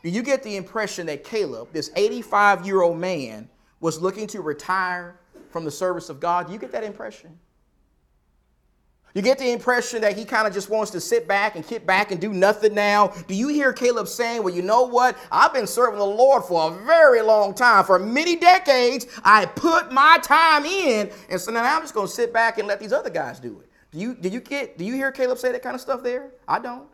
do 0.08 0.14
you 0.14 0.24
get 0.24 0.42
the 0.42 0.56
impression 0.56 1.08
that 1.08 1.26
Caleb, 1.26 1.74
this 1.74 1.92
85 1.98 2.66
year 2.66 2.82
old 2.82 2.98
man, 2.98 3.50
was 3.82 4.02
looking 4.02 4.26
to 4.28 4.40
retire 4.40 5.20
from 5.50 5.66
the 5.66 5.70
service 5.70 6.08
of 6.08 6.22
God. 6.22 6.48
Do 6.48 6.54
You 6.54 6.60
get 6.60 6.72
that 6.72 6.86
impression? 6.86 7.38
You 9.14 9.22
get 9.22 9.38
the 9.38 9.52
impression 9.52 10.00
that 10.04 10.18
he 10.18 10.24
kind 10.24 10.48
of 10.48 10.54
just 10.54 10.70
wants 10.70 10.92
to 10.92 11.02
sit 11.02 11.28
back 11.28 11.58
and 11.58 11.68
kick 11.68 11.86
back 11.86 12.12
and 12.12 12.22
do 12.22 12.32
nothing 12.32 12.74
now. 12.74 13.10
Do 13.28 13.36
you 13.36 13.50
hear 13.50 13.74
Caleb 13.74 14.08
saying, 14.08 14.44
Well, 14.44 14.56
you 14.56 14.62
know 14.62 14.84
what? 14.84 15.18
I've 15.30 15.54
been 15.54 15.68
serving 15.68 16.00
the 16.00 16.06
Lord 16.06 16.46
for 16.46 16.72
a 16.72 16.86
very 16.86 17.22
long 17.22 17.54
time. 17.54 17.84
For 17.84 18.00
many 18.00 18.38
decades, 18.38 19.08
I 19.26 19.46
put 19.46 19.92
my 19.92 20.20
time 20.24 20.64
in. 20.64 21.12
And 21.30 21.42
so 21.42 21.52
now 21.52 21.76
I'm 21.76 21.82
just 21.82 21.94
going 21.94 22.08
to 22.08 22.14
sit 22.14 22.32
back 22.32 22.60
and 22.60 22.66
let 22.66 22.80
these 22.80 22.94
other 22.94 23.10
guys 23.10 23.42
do 23.42 23.60
it. 23.60 23.70
Do 23.92 24.00
you, 24.00 24.16
do 24.16 24.30
you 24.30 24.40
get, 24.40 24.78
do 24.78 24.86
you 24.86 24.94
hear 24.94 25.12
Caleb 25.12 25.38
say 25.38 25.52
that 25.52 25.64
kind 25.64 25.76
of 25.76 25.82
stuff 25.82 26.02
there? 26.02 26.32
I 26.48 26.60
don't. 26.60 26.88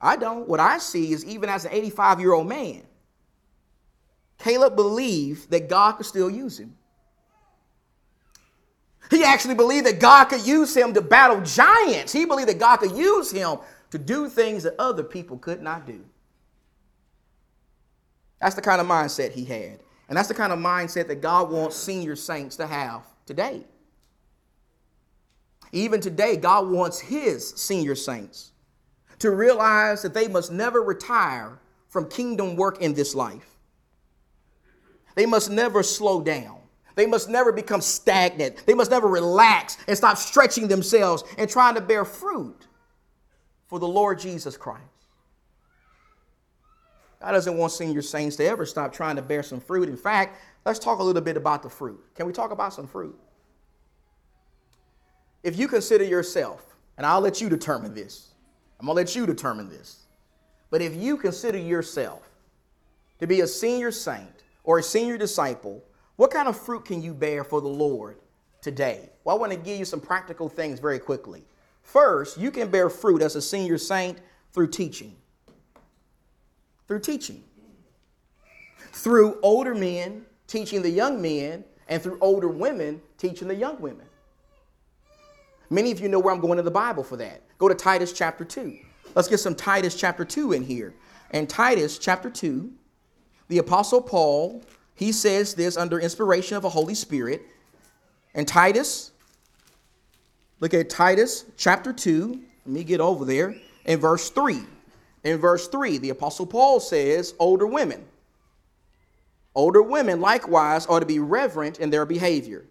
I 0.00 0.16
don't. 0.16 0.48
What 0.48 0.60
I 0.60 0.78
see 0.78 1.12
is 1.12 1.24
even 1.24 1.48
as 1.48 1.64
an 1.64 1.72
85 1.72 2.20
year 2.20 2.32
old 2.32 2.48
man, 2.48 2.82
Caleb 4.38 4.74
believed 4.74 5.50
that 5.50 5.68
God 5.68 5.92
could 5.92 6.06
still 6.06 6.30
use 6.30 6.58
him. 6.58 6.74
He 9.10 9.24
actually 9.24 9.54
believed 9.54 9.86
that 9.86 9.98
God 9.98 10.26
could 10.26 10.46
use 10.46 10.74
him 10.74 10.94
to 10.94 11.00
battle 11.00 11.40
giants. 11.40 12.12
He 12.12 12.24
believed 12.24 12.48
that 12.48 12.58
God 12.58 12.78
could 12.78 12.92
use 12.92 13.30
him 13.30 13.58
to 13.90 13.98
do 13.98 14.28
things 14.28 14.62
that 14.62 14.76
other 14.78 15.02
people 15.02 15.36
could 15.36 15.60
not 15.60 15.86
do. 15.86 16.04
That's 18.40 18.54
the 18.54 18.62
kind 18.62 18.80
of 18.80 18.86
mindset 18.86 19.32
he 19.32 19.44
had. 19.44 19.80
And 20.08 20.16
that's 20.16 20.28
the 20.28 20.34
kind 20.34 20.52
of 20.52 20.58
mindset 20.58 21.08
that 21.08 21.20
God 21.20 21.50
wants 21.50 21.76
senior 21.76 22.16
saints 22.16 22.56
to 22.56 22.66
have 22.66 23.02
today. 23.26 23.64
Even 25.72 26.00
today, 26.00 26.36
God 26.36 26.68
wants 26.68 26.98
his 26.98 27.50
senior 27.50 27.94
saints 27.94 28.49
to 29.20 29.30
realize 29.30 30.02
that 30.02 30.14
they 30.14 30.28
must 30.28 30.50
never 30.50 30.82
retire 30.82 31.58
from 31.88 32.08
kingdom 32.08 32.56
work 32.56 32.80
in 32.80 32.94
this 32.94 33.14
life. 33.14 33.56
They 35.14 35.26
must 35.26 35.50
never 35.50 35.82
slow 35.82 36.20
down. 36.20 36.58
They 36.94 37.06
must 37.06 37.28
never 37.28 37.52
become 37.52 37.80
stagnant. 37.80 38.64
They 38.66 38.74
must 38.74 38.90
never 38.90 39.08
relax 39.08 39.78
and 39.86 39.96
stop 39.96 40.16
stretching 40.16 40.68
themselves 40.68 41.22
and 41.38 41.48
trying 41.48 41.74
to 41.74 41.80
bear 41.80 42.04
fruit 42.04 42.66
for 43.68 43.78
the 43.78 43.88
Lord 43.88 44.18
Jesus 44.18 44.56
Christ. 44.56 44.84
God 47.20 47.32
doesn't 47.32 47.56
want 47.56 47.72
senior 47.72 48.02
saints 48.02 48.36
to 48.36 48.46
ever 48.46 48.64
stop 48.64 48.92
trying 48.92 49.16
to 49.16 49.22
bear 49.22 49.42
some 49.42 49.60
fruit. 49.60 49.88
In 49.88 49.96
fact, 49.96 50.38
let's 50.64 50.78
talk 50.78 50.98
a 50.98 51.02
little 51.02 51.22
bit 51.22 51.36
about 51.36 51.62
the 51.62 51.68
fruit. 51.68 52.02
Can 52.14 52.26
we 52.26 52.32
talk 52.32 52.50
about 52.50 52.72
some 52.72 52.86
fruit? 52.86 53.18
If 55.42 55.58
you 55.58 55.68
consider 55.68 56.04
yourself, 56.04 56.76
and 56.96 57.06
I'll 57.06 57.20
let 57.20 57.40
you 57.40 57.48
determine 57.48 57.94
this, 57.94 58.29
I'm 58.80 58.86
going 58.86 58.96
to 58.96 59.00
let 59.02 59.14
you 59.14 59.26
determine 59.26 59.68
this. 59.68 60.04
But 60.70 60.80
if 60.80 60.96
you 60.96 61.16
consider 61.18 61.58
yourself 61.58 62.28
to 63.18 63.26
be 63.26 63.42
a 63.42 63.46
senior 63.46 63.92
saint, 63.92 64.40
or 64.64 64.78
a 64.78 64.82
senior 64.82 65.18
disciple, 65.18 65.82
what 66.16 66.30
kind 66.30 66.48
of 66.48 66.58
fruit 66.58 66.84
can 66.84 67.02
you 67.02 67.14
bear 67.14 67.44
for 67.44 67.60
the 67.60 67.68
Lord 67.68 68.16
today? 68.60 69.10
Well, 69.24 69.36
I 69.36 69.38
want 69.38 69.52
to 69.52 69.58
give 69.58 69.78
you 69.78 69.84
some 69.84 70.00
practical 70.00 70.48
things 70.48 70.80
very 70.80 70.98
quickly. 70.98 71.44
First, 71.82 72.38
you 72.38 72.50
can 72.50 72.70
bear 72.70 72.88
fruit 72.90 73.22
as 73.22 73.36
a 73.36 73.42
senior 73.42 73.78
saint 73.78 74.18
through 74.52 74.68
teaching. 74.68 75.16
Through 76.88 77.00
teaching. 77.00 77.42
Through 78.92 79.38
older 79.42 79.74
men 79.74 80.24
teaching 80.46 80.82
the 80.82 80.90
young 80.90 81.22
men, 81.22 81.64
and 81.88 82.02
through 82.02 82.18
older 82.20 82.48
women 82.48 83.00
teaching 83.18 83.48
the 83.48 83.54
young 83.54 83.80
women. 83.80 84.06
Many 85.68 85.90
of 85.90 86.00
you 86.00 86.08
know 86.08 86.18
where 86.18 86.34
I'm 86.34 86.40
going 86.40 86.58
in 86.58 86.64
the 86.64 86.70
Bible 86.70 87.02
for 87.02 87.16
that. 87.16 87.42
Go 87.60 87.68
to 87.68 87.74
Titus 87.74 88.14
chapter 88.14 88.42
2. 88.42 88.74
Let's 89.14 89.28
get 89.28 89.38
some 89.38 89.54
Titus 89.54 89.94
chapter 89.94 90.24
2 90.24 90.52
in 90.52 90.64
here. 90.64 90.94
And 91.30 91.46
Titus 91.46 91.98
chapter 91.98 92.30
2, 92.30 92.72
the 93.48 93.58
Apostle 93.58 94.00
Paul, 94.00 94.62
he 94.94 95.12
says 95.12 95.52
this 95.52 95.76
under 95.76 96.00
inspiration 96.00 96.56
of 96.56 96.62
the 96.62 96.70
Holy 96.70 96.94
Spirit. 96.94 97.42
And 98.34 98.48
Titus, 98.48 99.12
look 100.58 100.72
at 100.72 100.88
Titus 100.88 101.44
chapter 101.58 101.92
2. 101.92 102.40
Let 102.64 102.72
me 102.72 102.82
get 102.82 103.00
over 103.00 103.26
there. 103.26 103.54
In 103.84 104.00
verse 104.00 104.30
3. 104.30 104.62
In 105.24 105.36
verse 105.36 105.68
3, 105.68 105.98
the 105.98 106.10
Apostle 106.10 106.46
Paul 106.46 106.80
says, 106.80 107.34
older 107.38 107.66
women. 107.66 108.06
Older 109.54 109.82
women 109.82 110.22
likewise 110.22 110.86
ought 110.86 111.00
to 111.00 111.06
be 111.06 111.18
reverent 111.18 111.78
in 111.78 111.90
their 111.90 112.06
behavior, 112.06 112.64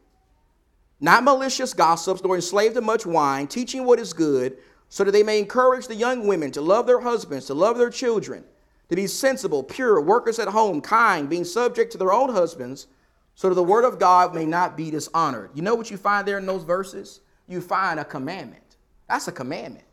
not 1.00 1.24
malicious 1.24 1.74
gossips, 1.76 2.24
nor 2.24 2.36
enslaved 2.36 2.74
to 2.74 2.82
much 2.82 3.06
wine, 3.06 3.46
teaching 3.46 3.86
what 3.86 4.00
is 4.00 4.14
good, 4.14 4.58
so 4.90 5.04
that 5.04 5.12
they 5.12 5.24
may 5.24 5.40
encourage 5.40 5.88
the 5.88 5.96
young 5.96 6.28
women 6.28 6.52
to 6.52 6.62
love 6.62 6.88
their 6.88 7.00
husbands, 7.00 7.46
to 7.46 7.54
love 7.54 7.78
their 7.78 7.90
children 7.90 8.44
to 8.90 8.96
be 8.96 9.08
sensible, 9.08 9.64
pure, 9.64 10.02
workers 10.02 10.40
at 10.40 10.48
home, 10.48 10.82
kind, 10.82 11.30
being 11.30 11.46
subject 11.46 11.92
to 11.92 11.98
their 11.98 12.12
own 12.12 12.30
husbands, 12.30 12.88
so 13.36 13.48
that 13.48 13.56
the 13.56 13.64
word 13.64 13.86
of 13.86 14.00
God 14.00 14.34
may 14.36 14.46
not 14.46 14.76
be 14.76 14.92
dishonored. 14.92 15.52
You 15.54 15.62
know 15.62 15.76
what 15.76 15.90
you 15.90 15.98
find 15.98 16.28
there 16.28 16.40
in 16.40 16.46
those 16.46 16.64
verses? 16.64 17.22
You 17.48 17.62
find 17.62 18.00
a 18.00 18.06
commandment. 18.06 18.78
That's 19.08 19.28
a 19.28 19.32
commandment. 19.32 19.86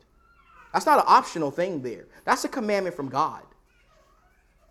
That's 0.73 0.85
not 0.85 0.99
an 0.99 1.05
optional 1.07 1.51
thing 1.51 1.81
there. 1.81 2.07
That's 2.25 2.43
a 2.43 2.49
commandment 2.49 2.95
from 2.95 3.07
God. 3.07 3.43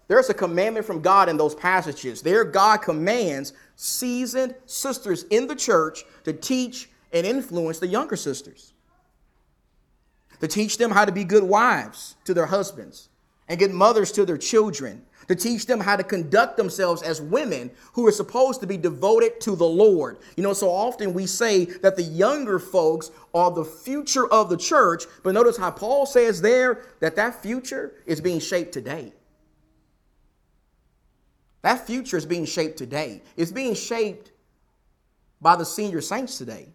There's 0.08 0.28
a 0.28 0.34
commandment 0.34 0.86
from 0.86 1.00
God 1.00 1.28
in 1.28 1.36
those 1.36 1.54
passages. 1.54 2.22
There, 2.22 2.44
God 2.44 2.78
commands 2.78 3.54
seasoned 3.76 4.54
sisters 4.66 5.24
in 5.24 5.46
the 5.46 5.56
church 5.56 6.04
to 6.24 6.32
teach 6.32 6.90
and 7.12 7.26
influence 7.26 7.78
the 7.78 7.88
younger 7.88 8.16
sisters, 8.16 8.72
to 10.40 10.49
teach 10.49 10.79
them 10.79 10.90
how 10.90 11.05
to 11.05 11.12
be 11.12 11.25
good 11.25 11.44
wives 11.44 12.16
to 12.25 12.35
their 12.35 12.46
husbands 12.46 13.09
and 13.49 13.59
get 13.59 13.72
mothers 13.72 14.12
to 14.12 14.25
their 14.25 14.38
children 14.38 15.03
to 15.29 15.35
teach 15.35 15.66
them 15.66 15.81
how 15.81 15.96
to 15.96 16.05
conduct 16.05 16.57
themselves 16.57 17.03
as 17.03 17.20
women 17.20 17.70
who 17.92 18.07
are 18.07 18.12
supposed 18.12 18.61
to 18.61 18.66
be 18.66 18.77
devoted 18.77 19.40
to 19.40 19.57
the 19.57 19.66
Lord. 19.66 20.18
You 20.37 20.42
know, 20.42 20.53
so 20.53 20.70
often 20.70 21.14
we 21.14 21.27
say 21.27 21.64
that 21.64 21.96
the 21.96 22.03
younger 22.03 22.59
folks 22.59 23.11
are 23.35 23.51
the 23.51 23.64
future 23.64 24.27
of 24.29 24.49
the 24.49 24.57
church, 24.57 25.05
but 25.22 25.35
notice 25.35 25.57
how 25.57 25.70
Paul 25.70 26.07
says 26.07 26.40
there 26.40 26.85
that 27.01 27.16
that 27.16 27.42
future 27.42 27.94
is 28.07 28.20
being 28.20 28.40
shaped 28.40 28.72
today. 28.72 29.12
That 31.62 31.85
future 31.87 32.16
is 32.16 32.27
being 32.27 32.44
shaped 32.44 32.79
today. 32.79 33.22
It's 33.37 33.51
being 33.51 33.75
shaped 33.75 34.31
by 35.40 35.57
the 35.57 35.64
senior 35.64 36.01
saints 36.01 36.38
today. 36.38 36.68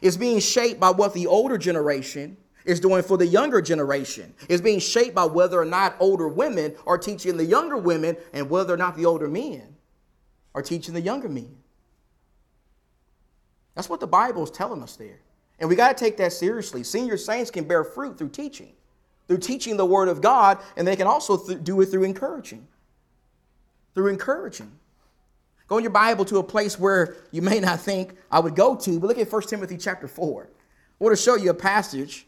It's 0.00 0.16
being 0.16 0.40
shaped 0.40 0.80
by 0.80 0.90
what 0.90 1.14
the 1.14 1.26
older 1.26 1.58
generation 1.58 2.36
is 2.64 2.80
doing 2.80 3.02
for 3.02 3.16
the 3.16 3.26
younger 3.26 3.60
generation. 3.60 4.34
It's 4.48 4.60
being 4.60 4.78
shaped 4.78 5.14
by 5.14 5.24
whether 5.24 5.60
or 5.60 5.64
not 5.64 5.96
older 5.98 6.28
women 6.28 6.74
are 6.86 6.98
teaching 6.98 7.36
the 7.36 7.44
younger 7.44 7.76
women 7.76 8.16
and 8.32 8.48
whether 8.50 8.74
or 8.74 8.76
not 8.76 8.96
the 8.96 9.06
older 9.06 9.28
men 9.28 9.76
are 10.54 10.62
teaching 10.62 10.94
the 10.94 11.00
younger 11.00 11.28
men. 11.28 11.56
That's 13.74 13.88
what 13.88 14.00
the 14.00 14.06
Bible 14.06 14.44
is 14.44 14.50
telling 14.50 14.82
us 14.82 14.96
there. 14.96 15.20
And 15.58 15.68
we 15.68 15.76
got 15.76 15.96
to 15.96 16.04
take 16.04 16.16
that 16.16 16.32
seriously. 16.32 16.82
Senior 16.82 17.16
saints 17.16 17.50
can 17.50 17.64
bear 17.64 17.84
fruit 17.84 18.18
through 18.18 18.30
teaching, 18.30 18.72
through 19.28 19.38
teaching 19.38 19.76
the 19.76 19.86
Word 19.86 20.08
of 20.08 20.20
God, 20.20 20.58
and 20.76 20.86
they 20.86 20.96
can 20.96 21.06
also 21.06 21.36
th- 21.36 21.62
do 21.62 21.80
it 21.80 21.86
through 21.86 22.04
encouraging. 22.04 22.66
Through 23.94 24.08
encouraging. 24.08 24.72
Go 25.70 25.78
in 25.78 25.84
your 25.84 25.92
Bible 25.92 26.24
to 26.24 26.38
a 26.38 26.42
place 26.42 26.80
where 26.80 27.14
you 27.30 27.42
may 27.42 27.60
not 27.60 27.78
think 27.80 28.16
I 28.28 28.40
would 28.40 28.56
go 28.56 28.74
to, 28.74 28.98
but 28.98 29.06
look 29.06 29.18
at 29.18 29.32
1 29.32 29.42
Timothy 29.42 29.76
chapter 29.76 30.08
4. 30.08 30.50
I 30.50 31.04
want 31.04 31.16
to 31.16 31.22
show 31.22 31.36
you 31.36 31.50
a 31.50 31.54
passage 31.54 32.26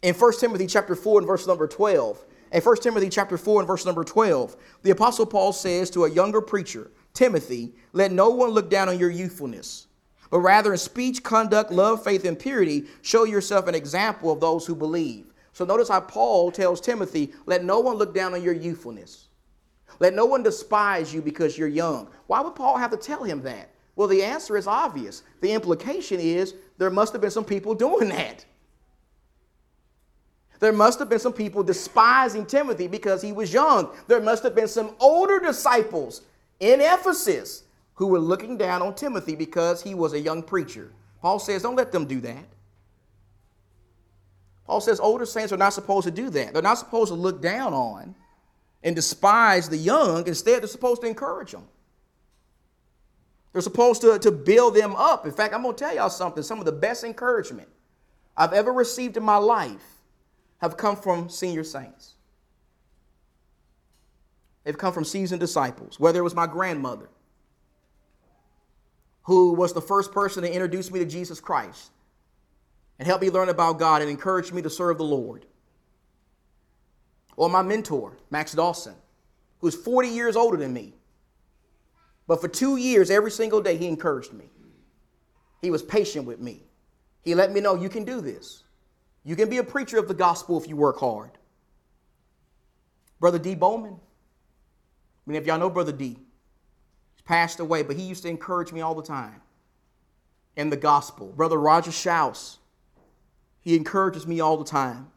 in 0.00 0.14
1 0.14 0.32
Timothy 0.38 0.68
chapter 0.68 0.94
4 0.94 1.18
and 1.18 1.26
verse 1.26 1.44
number 1.48 1.66
12. 1.66 2.24
In 2.52 2.62
1 2.62 2.76
Timothy 2.76 3.08
chapter 3.08 3.36
4 3.36 3.62
and 3.62 3.66
verse 3.66 3.84
number 3.84 4.04
12, 4.04 4.56
the 4.84 4.92
apostle 4.92 5.26
Paul 5.26 5.52
says 5.52 5.90
to 5.90 6.04
a 6.04 6.10
younger 6.10 6.40
preacher, 6.40 6.92
Timothy, 7.14 7.74
let 7.94 8.12
no 8.12 8.30
one 8.30 8.50
look 8.50 8.70
down 8.70 8.88
on 8.88 8.96
your 8.96 9.10
youthfulness, 9.10 9.88
but 10.30 10.38
rather 10.38 10.70
in 10.70 10.78
speech, 10.78 11.24
conduct, 11.24 11.72
love, 11.72 12.04
faith, 12.04 12.24
and 12.24 12.38
purity, 12.38 12.84
show 13.00 13.24
yourself 13.24 13.66
an 13.66 13.74
example 13.74 14.30
of 14.30 14.38
those 14.38 14.64
who 14.64 14.76
believe. 14.76 15.32
So 15.52 15.64
notice 15.64 15.88
how 15.88 15.98
Paul 15.98 16.52
tells 16.52 16.80
Timothy, 16.80 17.32
let 17.44 17.64
no 17.64 17.80
one 17.80 17.96
look 17.96 18.14
down 18.14 18.34
on 18.34 18.42
your 18.42 18.54
youthfulness. 18.54 19.26
Let 20.00 20.14
no 20.14 20.24
one 20.26 20.42
despise 20.42 21.12
you 21.12 21.22
because 21.22 21.56
you're 21.56 21.68
young. 21.68 22.08
Why 22.26 22.40
would 22.40 22.54
Paul 22.54 22.76
have 22.76 22.90
to 22.90 22.96
tell 22.96 23.22
him 23.24 23.42
that? 23.42 23.70
Well, 23.94 24.08
the 24.08 24.22
answer 24.22 24.56
is 24.56 24.66
obvious. 24.66 25.22
The 25.40 25.52
implication 25.52 26.18
is 26.18 26.54
there 26.78 26.90
must 26.90 27.12
have 27.12 27.20
been 27.20 27.30
some 27.30 27.44
people 27.44 27.74
doing 27.74 28.08
that. 28.08 28.44
There 30.60 30.72
must 30.72 30.98
have 31.00 31.08
been 31.08 31.18
some 31.18 31.32
people 31.32 31.62
despising 31.62 32.46
Timothy 32.46 32.86
because 32.86 33.20
he 33.20 33.32
was 33.32 33.52
young. 33.52 33.90
There 34.06 34.20
must 34.20 34.44
have 34.44 34.54
been 34.54 34.68
some 34.68 34.94
older 35.00 35.40
disciples 35.40 36.22
in 36.60 36.80
Ephesus 36.80 37.64
who 37.94 38.06
were 38.06 38.20
looking 38.20 38.56
down 38.56 38.80
on 38.80 38.94
Timothy 38.94 39.34
because 39.34 39.82
he 39.82 39.94
was 39.94 40.12
a 40.12 40.20
young 40.20 40.42
preacher. 40.42 40.92
Paul 41.20 41.38
says, 41.38 41.62
don't 41.62 41.76
let 41.76 41.92
them 41.92 42.06
do 42.06 42.20
that. 42.20 42.44
Paul 44.66 44.80
says 44.80 45.00
older 45.00 45.26
saints 45.26 45.52
are 45.52 45.56
not 45.56 45.72
supposed 45.72 46.04
to 46.04 46.12
do 46.12 46.30
that. 46.30 46.52
They're 46.52 46.62
not 46.62 46.78
supposed 46.78 47.08
to 47.08 47.14
look 47.14 47.42
down 47.42 47.74
on 47.74 48.14
and 48.82 48.96
despise 48.96 49.68
the 49.68 49.76
young. 49.76 50.26
Instead, 50.26 50.62
they're 50.62 50.68
supposed 50.68 51.02
to 51.02 51.08
encourage 51.08 51.52
them. 51.52 51.64
They're 53.52 53.62
supposed 53.62 54.00
to, 54.00 54.18
to 54.18 54.30
build 54.30 54.74
them 54.74 54.94
up. 54.96 55.26
In 55.26 55.32
fact, 55.32 55.54
I'm 55.54 55.62
going 55.62 55.74
to 55.74 55.78
tell 55.78 55.94
y'all 55.94 56.10
something. 56.10 56.42
Some 56.42 56.58
of 56.58 56.64
the 56.64 56.72
best 56.72 57.04
encouragement 57.04 57.68
I've 58.36 58.52
ever 58.52 58.72
received 58.72 59.16
in 59.16 59.22
my 59.22 59.36
life 59.36 59.84
have 60.58 60.76
come 60.76 60.96
from 60.96 61.28
senior 61.28 61.64
saints. 61.64 62.14
They've 64.64 64.78
come 64.78 64.92
from 64.92 65.04
seasoned 65.04 65.40
disciples, 65.40 65.98
whether 65.98 66.20
it 66.20 66.22
was 66.22 66.34
my 66.34 66.46
grandmother, 66.46 67.08
who 69.24 69.52
was 69.52 69.72
the 69.72 69.80
first 69.82 70.12
person 70.12 70.44
to 70.44 70.52
introduce 70.52 70.90
me 70.90 71.00
to 71.00 71.04
Jesus 71.04 71.40
Christ 71.40 71.90
and 72.98 73.06
help 73.06 73.20
me 73.20 73.30
learn 73.30 73.48
about 73.48 73.78
God 73.78 74.00
and 74.00 74.10
encourage 74.10 74.52
me 74.52 74.62
to 74.62 74.70
serve 74.70 74.98
the 74.98 75.04
Lord. 75.04 75.46
Or 77.36 77.48
my 77.48 77.62
mentor, 77.62 78.16
Max 78.30 78.52
Dawson, 78.52 78.94
who's 79.60 79.74
40 79.74 80.08
years 80.08 80.36
older 80.36 80.56
than 80.56 80.72
me. 80.72 80.94
But 82.26 82.40
for 82.40 82.48
two 82.48 82.76
years, 82.76 83.10
every 83.10 83.30
single 83.30 83.60
day, 83.60 83.76
he 83.76 83.86
encouraged 83.86 84.32
me. 84.32 84.46
He 85.60 85.70
was 85.70 85.82
patient 85.82 86.26
with 86.26 86.40
me. 86.40 86.62
He 87.22 87.34
let 87.34 87.52
me 87.52 87.60
know 87.60 87.74
you 87.74 87.88
can 87.88 88.04
do 88.04 88.20
this. 88.20 88.64
You 89.24 89.36
can 89.36 89.48
be 89.48 89.58
a 89.58 89.64
preacher 89.64 89.98
of 89.98 90.08
the 90.08 90.14
gospel 90.14 90.60
if 90.60 90.68
you 90.68 90.76
work 90.76 90.98
hard. 90.98 91.30
Brother 93.20 93.38
Dee 93.38 93.54
Bowman. 93.54 93.94
I 93.94 95.30
mean, 95.30 95.40
if 95.40 95.46
y'all 95.46 95.58
know 95.58 95.70
Brother 95.70 95.92
D, 95.92 96.18
he's 97.14 97.22
passed 97.24 97.60
away, 97.60 97.84
but 97.84 97.94
he 97.94 98.02
used 98.02 98.24
to 98.24 98.28
encourage 98.28 98.72
me 98.72 98.80
all 98.80 98.96
the 98.96 99.02
time 99.02 99.40
in 100.56 100.70
the 100.70 100.76
gospel. 100.76 101.28
Brother 101.28 101.58
Roger 101.58 101.92
Shouse, 101.92 102.58
he 103.60 103.76
encourages 103.76 104.26
me 104.26 104.40
all 104.40 104.56
the 104.56 104.64
time. 104.64 105.11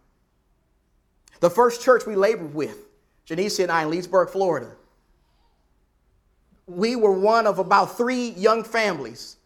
The 1.45 1.51
first 1.51 1.83
church 1.83 2.07
we 2.07 2.15
labored 2.15 2.55
with, 2.55 2.87
Janice 3.23 3.59
and 3.59 3.71
I 3.71 3.83
in 3.83 3.91
Leesburg, 3.91 4.29
Florida, 4.29 4.71
we 6.65 6.95
were 6.95 7.11
one 7.11 7.45
of 7.45 7.59
about 7.59 7.95
three 7.95 8.29
young 8.29 8.63
families 8.63 9.37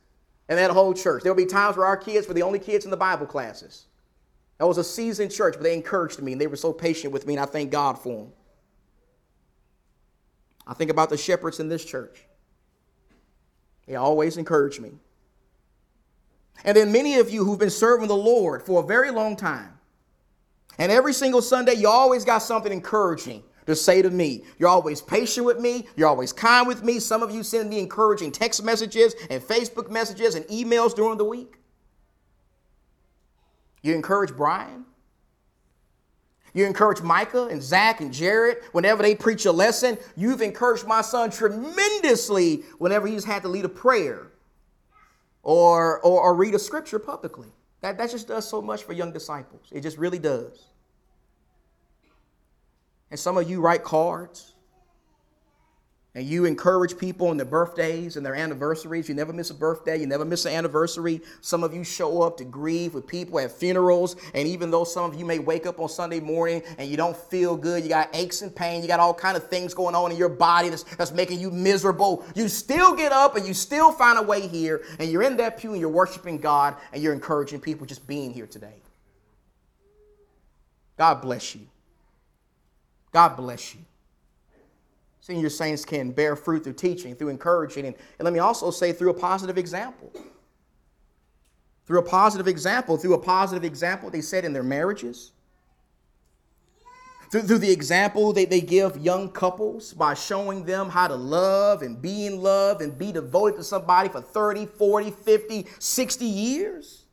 in 0.47 0.55
that 0.55 0.71
whole 0.71 0.93
church. 0.93 1.23
There 1.23 1.33
would 1.33 1.45
be 1.45 1.45
times 1.45 1.75
where 1.75 1.85
our 1.85 1.97
kids 1.97 2.25
were 2.25 2.33
the 2.33 2.41
only 2.41 2.59
kids 2.59 2.85
in 2.85 2.91
the 2.91 2.95
Bible 2.95 3.25
classes. 3.25 3.87
That 4.59 4.65
was 4.65 4.77
a 4.77 4.83
seasoned 4.85 5.33
church, 5.33 5.55
but 5.55 5.63
they 5.63 5.73
encouraged 5.73 6.21
me 6.21 6.31
and 6.31 6.39
they 6.39 6.47
were 6.47 6.55
so 6.55 6.71
patient 6.71 7.11
with 7.11 7.27
me, 7.27 7.33
and 7.33 7.43
I 7.43 7.45
thank 7.45 7.69
God 7.69 7.99
for 7.99 8.23
them. 8.23 8.31
I 10.65 10.73
think 10.75 10.91
about 10.91 11.09
the 11.09 11.17
shepherds 11.17 11.59
in 11.59 11.67
this 11.67 11.83
church. 11.83 12.23
They 13.87 13.95
always 13.95 14.37
encourage 14.37 14.79
me. 14.79 14.93
And 16.63 16.77
then 16.77 16.93
many 16.93 17.17
of 17.17 17.29
you 17.29 17.43
who've 17.43 17.59
been 17.59 17.69
serving 17.69 18.07
the 18.07 18.15
Lord 18.15 18.63
for 18.63 18.81
a 18.81 18.87
very 18.87 19.11
long 19.11 19.35
time, 19.35 19.78
and 20.79 20.91
every 20.91 21.13
single 21.13 21.41
Sunday, 21.41 21.73
you 21.73 21.89
always 21.89 22.23
got 22.23 22.39
something 22.39 22.71
encouraging 22.71 23.43
to 23.65 23.75
say 23.75 24.01
to 24.01 24.09
me. 24.09 24.45
You're 24.57 24.69
always 24.69 25.01
patient 25.01 25.45
with 25.45 25.59
me. 25.59 25.87
You're 25.95 26.07
always 26.07 26.33
kind 26.33 26.67
with 26.67 26.83
me. 26.83 26.99
Some 26.99 27.21
of 27.21 27.31
you 27.31 27.43
send 27.43 27.69
me 27.69 27.79
encouraging 27.79 28.31
text 28.31 28.63
messages 28.63 29.13
and 29.29 29.43
Facebook 29.43 29.91
messages 29.91 30.35
and 30.35 30.45
emails 30.45 30.95
during 30.95 31.17
the 31.17 31.25
week. 31.25 31.57
You 33.81 33.93
encourage 33.93 34.35
Brian. 34.35 34.85
You 36.53 36.65
encourage 36.65 37.01
Micah 37.01 37.45
and 37.45 37.61
Zach 37.61 38.01
and 38.01 38.11
Jared 38.11 38.57
whenever 38.71 39.03
they 39.03 39.15
preach 39.15 39.45
a 39.45 39.51
lesson. 39.51 39.97
You've 40.15 40.41
encouraged 40.41 40.87
my 40.87 41.01
son 41.01 41.29
tremendously 41.29 42.63
whenever 42.79 43.05
he's 43.05 43.25
had 43.25 43.43
to 43.43 43.49
lead 43.49 43.65
a 43.65 43.69
prayer 43.69 44.31
or, 45.43 45.99
or, 45.99 46.21
or 46.21 46.33
read 46.33 46.55
a 46.55 46.59
scripture 46.59 46.99
publicly. 46.99 47.51
That, 47.81 47.97
that 47.97 48.11
just 48.11 48.27
does 48.27 48.47
so 48.47 48.61
much 48.61 48.83
for 48.83 48.93
young 48.93 49.11
disciples. 49.13 49.67
It 49.71 49.81
just 49.81 49.97
really 49.97 50.19
does. 50.19 50.65
And 53.11 53.19
some 53.19 53.37
of 53.37 53.49
you 53.49 53.61
write 53.61 53.83
cards 53.83 54.53
and 56.15 56.25
you 56.25 56.45
encourage 56.45 56.97
people 56.97 57.27
on 57.27 57.37
their 57.37 57.45
birthdays 57.45 58.17
and 58.17 58.25
their 58.25 58.33
anniversaries. 58.33 59.07
You 59.07 59.13
never 59.13 59.31
miss 59.31 59.51
a 59.51 59.53
birthday, 59.53 59.99
you 59.99 60.07
never 60.07 60.25
miss 60.25 60.45
an 60.45 60.53
anniversary. 60.53 61.21
Some 61.41 61.63
of 61.63 61.73
you 61.73 61.83
show 61.83 62.23
up 62.23 62.37
to 62.37 62.43
grieve 62.43 62.95
with 62.95 63.05
people 63.05 63.39
at 63.39 63.51
funerals, 63.51 64.15
and 64.33 64.47
even 64.47 64.71
though 64.71 64.83
some 64.83 65.05
of 65.05 65.17
you 65.17 65.23
may 65.23 65.37
wake 65.37 65.67
up 65.67 65.79
on 65.79 65.87
Sunday 65.87 66.19
morning 66.19 66.63
and 66.79 66.89
you 66.89 66.97
don't 66.97 67.15
feel 67.15 67.55
good, 67.55 67.83
you 67.83 67.89
got 67.89 68.09
aches 68.13 68.41
and 68.41 68.55
pain, 68.55 68.81
you 68.81 68.87
got 68.87 68.99
all 68.99 69.13
kind 69.13 69.37
of 69.37 69.47
things 69.49 69.73
going 69.73 69.93
on 69.93 70.11
in 70.11 70.17
your 70.17 70.29
body 70.29 70.69
that's, 70.69 70.83
that's 70.95 71.11
making 71.11 71.39
you 71.39 71.51
miserable. 71.51 72.25
You 72.33 72.47
still 72.47 72.95
get 72.95 73.11
up 73.11 73.35
and 73.35 73.47
you 73.47 73.53
still 73.53 73.91
find 73.91 74.17
a 74.17 74.23
way 74.23 74.47
here, 74.47 74.81
and 74.97 75.11
you're 75.11 75.23
in 75.23 75.37
that 75.37 75.57
pew 75.57 75.71
and 75.71 75.79
you're 75.79 75.89
worshiping 75.89 76.39
God 76.39 76.75
and 76.91 77.03
you're 77.03 77.13
encouraging 77.13 77.61
people 77.61 77.85
just 77.85 78.07
being 78.07 78.31
here 78.31 78.47
today. 78.47 78.81
God 80.97 81.21
bless 81.21 81.55
you. 81.55 81.61
God 83.11 83.37
bless 83.37 83.73
you. 83.73 83.81
Senior 85.29 85.49
saints 85.49 85.85
can 85.85 86.09
bear 86.09 86.35
fruit 86.35 86.63
through 86.63 86.73
teaching, 86.73 87.15
through 87.15 87.29
encouraging, 87.29 87.85
and, 87.85 87.95
and 88.17 88.25
let 88.25 88.33
me 88.33 88.39
also 88.39 88.71
say 88.71 88.91
through 88.91 89.11
a 89.11 89.13
positive 89.13 89.59
example. 89.59 90.11
Through 91.85 91.99
a 91.99 92.03
positive 92.03 92.47
example, 92.47 92.97
through 92.97 93.13
a 93.13 93.19
positive 93.19 93.63
example, 93.63 94.09
they 94.09 94.21
said 94.21 94.43
in 94.43 94.53
their 94.53 94.63
marriages. 94.63 95.33
Through, 97.29 97.43
through 97.43 97.59
the 97.59 97.69
example 97.69 98.33
they, 98.33 98.45
they 98.45 98.59
give 98.59 98.97
young 98.97 99.29
couples 99.29 99.93
by 99.93 100.15
showing 100.15 100.65
them 100.65 100.89
how 100.89 101.07
to 101.07 101.15
love 101.15 101.83
and 101.83 102.01
be 102.01 102.25
in 102.25 102.41
love 102.41 102.81
and 102.81 102.97
be 102.97 103.11
devoted 103.11 103.57
to 103.57 103.63
somebody 103.63 104.09
for 104.09 104.21
30, 104.21 104.65
40, 104.65 105.11
50, 105.11 105.67
60 105.77 106.25
years. 106.25 107.05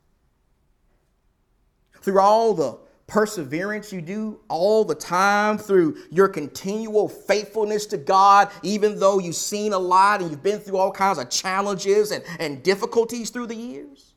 Through 2.01 2.19
all 2.19 2.55
the 2.55 2.79
perseverance 3.17 3.95
you 3.95 4.03
do 4.03 4.39
all 4.51 4.85
the 4.85 4.95
time 4.95 5.57
through 5.57 5.97
your 6.11 6.29
continual 6.29 7.09
faithfulness 7.09 7.87
to 7.87 7.97
God, 7.97 8.51
even 8.63 8.99
though 8.99 9.19
you've 9.19 9.37
seen 9.37 9.73
a 9.73 9.79
lot 9.79 10.21
and 10.21 10.31
you've 10.31 10.43
been 10.43 10.59
through 10.59 10.77
all 10.77 10.93
kinds 10.93 11.17
of 11.17 11.31
challenges 11.31 12.11
and, 12.11 12.23
and 12.39 12.63
difficulties 12.63 13.31
through 13.31 13.47
the 13.47 13.55
years? 13.55 14.13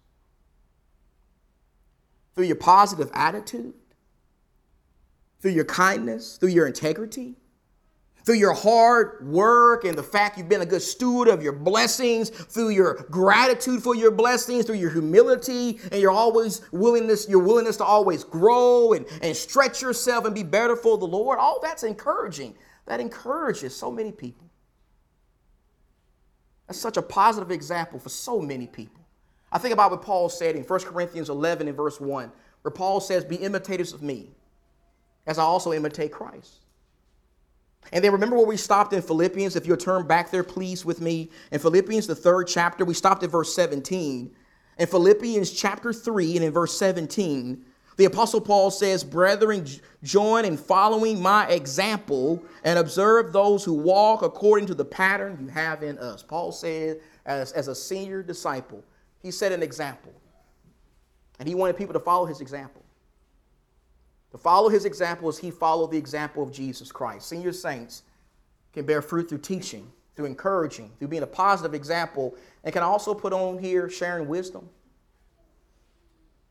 Through 2.35 2.47
your 2.47 2.57
positive 2.57 3.09
attitude? 3.13 3.73
Through 5.39 5.51
your 5.51 5.63
kindness? 5.63 6.35
Through 6.35 6.49
your 6.49 6.67
integrity? 6.67 7.35
Through 8.29 8.37
your 8.37 8.53
hard 8.53 9.27
work 9.27 9.85
and 9.85 9.97
the 9.97 10.03
fact 10.03 10.37
you've 10.37 10.47
been 10.47 10.61
a 10.61 10.65
good 10.65 10.83
steward 10.83 11.27
of 11.27 11.41
your 11.41 11.51
blessings, 11.51 12.29
through 12.29 12.69
your 12.69 13.07
gratitude 13.09 13.81
for 13.81 13.95
your 13.95 14.11
blessings, 14.11 14.65
through 14.65 14.75
your 14.75 14.91
humility 14.91 15.79
and 15.91 15.99
your 15.99 16.11
always 16.11 16.61
willingness, 16.71 17.27
your 17.27 17.39
willingness 17.39 17.77
to 17.77 17.83
always 17.83 18.23
grow 18.23 18.93
and, 18.93 19.07
and 19.23 19.35
stretch 19.35 19.81
yourself 19.81 20.25
and 20.25 20.35
be 20.35 20.43
better 20.43 20.75
for 20.75 20.95
the 20.99 21.07
Lord, 21.07 21.39
all 21.39 21.59
that's 21.59 21.81
encouraging. 21.81 22.53
That 22.85 22.99
encourages 22.99 23.75
so 23.75 23.89
many 23.89 24.11
people. 24.11 24.47
That's 26.67 26.79
such 26.79 26.97
a 26.97 27.01
positive 27.01 27.49
example 27.49 27.97
for 27.97 28.09
so 28.09 28.39
many 28.39 28.67
people. 28.67 29.03
I 29.51 29.57
think 29.57 29.73
about 29.73 29.89
what 29.89 30.03
Paul 30.03 30.29
said 30.29 30.55
in 30.55 30.61
1 30.61 30.79
Corinthians 30.81 31.29
11 31.31 31.67
and 31.67 31.75
verse 31.75 31.99
1, 31.99 32.31
where 32.61 32.71
Paul 32.71 32.99
says, 32.99 33.25
Be 33.25 33.37
imitators 33.37 33.91
of 33.91 34.03
me, 34.03 34.29
as 35.25 35.39
I 35.39 35.43
also 35.45 35.73
imitate 35.73 36.11
Christ. 36.11 36.59
And 37.91 38.03
then 38.03 38.11
remember 38.11 38.35
where 38.35 38.45
we 38.45 38.57
stopped 38.57 38.93
in 38.93 39.01
Philippians? 39.01 39.55
If 39.55 39.65
you'll 39.65 39.77
turn 39.77 40.05
back 40.05 40.31
there, 40.31 40.43
please, 40.43 40.85
with 40.85 41.01
me. 41.01 41.29
In 41.51 41.59
Philippians, 41.59 42.07
the 42.07 42.15
third 42.15 42.47
chapter, 42.47 42.85
we 42.85 42.93
stopped 42.93 43.23
at 43.23 43.31
verse 43.31 43.53
17. 43.53 44.35
In 44.77 44.87
Philippians 44.87 45.51
chapter 45.51 45.91
3 45.91 46.37
and 46.37 46.45
in 46.45 46.51
verse 46.51 46.77
17, 46.77 47.65
the 47.97 48.05
Apostle 48.05 48.39
Paul 48.39 48.71
says, 48.71 49.03
Brethren, 49.03 49.65
join 50.03 50.45
in 50.45 50.55
following 50.55 51.21
my 51.21 51.47
example 51.47 52.41
and 52.63 52.79
observe 52.79 53.33
those 53.33 53.65
who 53.65 53.73
walk 53.73 54.21
according 54.21 54.67
to 54.67 54.73
the 54.73 54.85
pattern 54.85 55.37
you 55.41 55.47
have 55.47 55.83
in 55.83 55.97
us. 55.97 56.23
Paul 56.23 56.53
said, 56.53 57.01
as, 57.25 57.51
as 57.51 57.67
a 57.67 57.75
senior 57.75 58.23
disciple, 58.23 58.85
he 59.21 59.31
set 59.31 59.51
an 59.51 59.61
example. 59.61 60.13
And 61.39 61.47
he 61.47 61.55
wanted 61.55 61.75
people 61.75 61.93
to 61.93 61.99
follow 61.99 62.25
his 62.25 62.39
example. 62.39 62.83
To 64.31 64.37
follow 64.37 64.69
his 64.69 64.85
example 64.85 65.27
as 65.27 65.37
he 65.37 65.51
followed 65.51 65.91
the 65.91 65.97
example 65.97 66.43
of 66.43 66.51
Jesus 66.51 66.91
Christ. 66.91 67.27
Senior 67.27 67.51
saints 67.51 68.03
can 68.73 68.85
bear 68.85 69.01
fruit 69.01 69.27
through 69.27 69.39
teaching, 69.39 69.91
through 70.15 70.25
encouraging, 70.25 70.91
through 70.99 71.07
being 71.07 71.23
a 71.23 71.27
positive 71.27 71.73
example. 71.73 72.35
And 72.63 72.71
can 72.71 72.83
also 72.83 73.13
put 73.13 73.33
on 73.33 73.57
here 73.57 73.89
sharing 73.89 74.27
wisdom? 74.27 74.69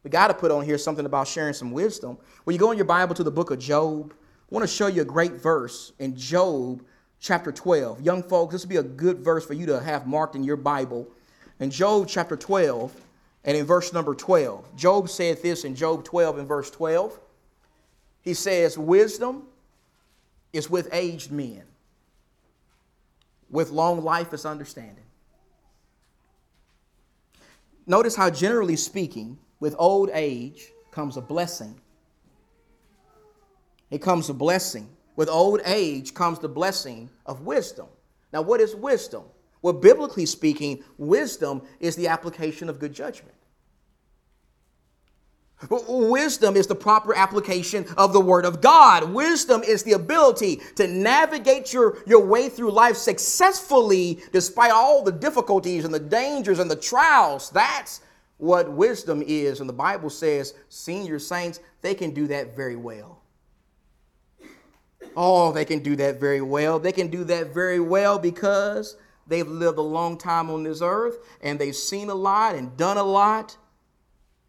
We 0.03 0.11
got 0.11 0.29
to 0.29 0.35
put 0.35 0.51
on 0.51 0.65
here 0.65 0.79
something 0.79 1.07
about 1.07 1.29
sharing 1.29 1.55
some 1.55 1.71
wisdom. 1.71 2.19
When 2.45 2.55
you 2.55 2.61
go 2.61 2.71
in 2.71 2.79
your 2.79 2.87
Bible 2.87 3.15
to 3.15 3.25
the 3.25 3.31
book 3.31 3.51
of 3.51 3.59
Job, 3.59 4.13
I 4.51 4.55
want 4.55 4.69
to 4.69 4.75
show 4.75 4.87
you 4.87 5.03
a 5.03 5.05
great 5.05 5.33
verse 5.33 5.93
in 5.99 6.17
Job 6.17 6.83
chapter 7.21 7.53
12. 7.53 8.01
Young 8.01 8.23
folks, 8.23 8.53
this 8.53 8.63
would 8.63 8.71
be 8.71 8.77
a 8.77 8.83
good 8.83 9.19
verse 9.19 9.45
for 9.45 9.55
you 9.55 9.67
to 9.67 9.81
have 9.81 10.07
marked 10.07 10.35
in 10.35 10.45
your 10.45 10.57
Bible. 10.57 11.07
In 11.61 11.71
Job 11.71 12.07
chapter 12.09 12.37
12 12.37 12.95
and 13.45 13.57
in 13.57 13.67
verse 13.67 13.93
number 13.93 14.15
12, 14.15 14.77
Job 14.77 15.09
said 15.09 15.43
this 15.43 15.65
in 15.65 15.75
Job 15.75 16.05
12 16.05 16.39
and 16.39 16.49
verse 16.49 16.71
12. 16.71 17.19
He 18.23 18.35
says, 18.35 18.77
Wisdom 18.77 19.45
is 20.53 20.69
with 20.69 20.89
aged 20.93 21.31
men, 21.31 21.63
with 23.51 23.71
long 23.71 24.03
life 24.03 24.33
is 24.33 24.45
understanding. 24.45 25.05
Notice 27.87 28.15
how, 28.15 28.29
generally 28.29 28.77
speaking, 28.77 29.39
with 29.61 29.75
old 29.79 30.11
age 30.13 30.69
comes 30.91 31.17
a 31.17 31.23
blessing. 31.23 31.81
It 33.91 34.03
comes 34.03 34.29
a 34.29 34.35
blessing. 34.35 34.89
With 35.17 35.29
old 35.29 35.63
age 35.65 36.15
comes 36.15 36.39
the 36.39 36.49
blessing 36.49 37.09
of 37.27 37.41
wisdom. 37.43 37.87
Now, 38.33 38.43
what 38.43 38.61
is 38.61 38.75
wisdom? 38.75 39.25
Well, 39.63 39.73
biblically 39.73 40.27
speaking, 40.27 40.85
wisdom 40.99 41.63
is 41.81 41.97
the 41.97 42.09
application 42.09 42.69
of 42.69 42.79
good 42.79 42.93
judgment. 42.93 43.35
Wisdom 45.71 46.57
is 46.57 46.69
the 46.69 46.75
proper 46.75 47.15
application 47.15 47.85
of 47.97 48.13
the 48.13 48.21
Word 48.21 48.45
of 48.45 48.61
God. 48.61 49.13
Wisdom 49.13 49.63
is 49.65 49.83
the 49.83 49.93
ability 49.93 50.61
to 50.77 50.87
navigate 50.87 51.73
your, 51.73 51.99
your 52.07 52.25
way 52.25 52.49
through 52.49 52.71
life 52.71 52.97
successfully 52.97 54.21
despite 54.33 54.71
all 54.71 55.03
the 55.03 55.11
difficulties 55.11 55.85
and 55.85 55.93
the 55.93 55.99
dangers 55.99 56.61
and 56.61 56.71
the 56.71 56.77
trials. 56.77 57.51
That's 57.51 58.03
what 58.37 58.71
wisdom 58.71 59.23
is. 59.27 59.59
And 59.59 59.69
the 59.69 59.75
Bible 59.75 60.11
says 60.11 60.55
senior 60.69 61.19
saints, 61.19 61.59
they 61.83 61.95
can 61.95 62.13
do 62.13 62.29
that 62.29 62.55
very 62.55 62.77
well. 62.77 63.21
Oh, 65.17 65.51
they 65.51 65.65
can 65.65 65.81
do 65.81 65.97
that 65.97 66.21
very 66.21 66.41
well. 66.41 66.79
They 66.79 66.93
can 66.93 67.09
do 67.09 67.25
that 67.25 67.53
very 67.53 67.81
well 67.81 68.21
because 68.21 68.97
they've 69.27 69.49
lived 69.49 69.79
a 69.79 69.83
long 69.83 70.17
time 70.17 70.51
on 70.51 70.63
this 70.63 70.81
earth 70.83 71.19
and 71.41 71.59
they've 71.59 71.75
seen 71.75 72.11
a 72.11 72.15
lot 72.15 72.55
and 72.55 72.77
done 72.77 72.97
a 72.97 73.03
lot 73.03 73.57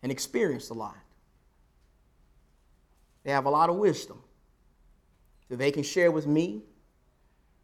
and 0.01 0.11
experienced 0.11 0.69
a 0.69 0.73
lot. 0.73 0.97
They 3.23 3.31
have 3.31 3.45
a 3.45 3.49
lot 3.49 3.69
of 3.69 3.75
wisdom 3.75 4.21
that 5.49 5.57
they 5.57 5.71
can 5.71 5.83
share 5.83 6.11
with 6.11 6.25
me 6.25 6.63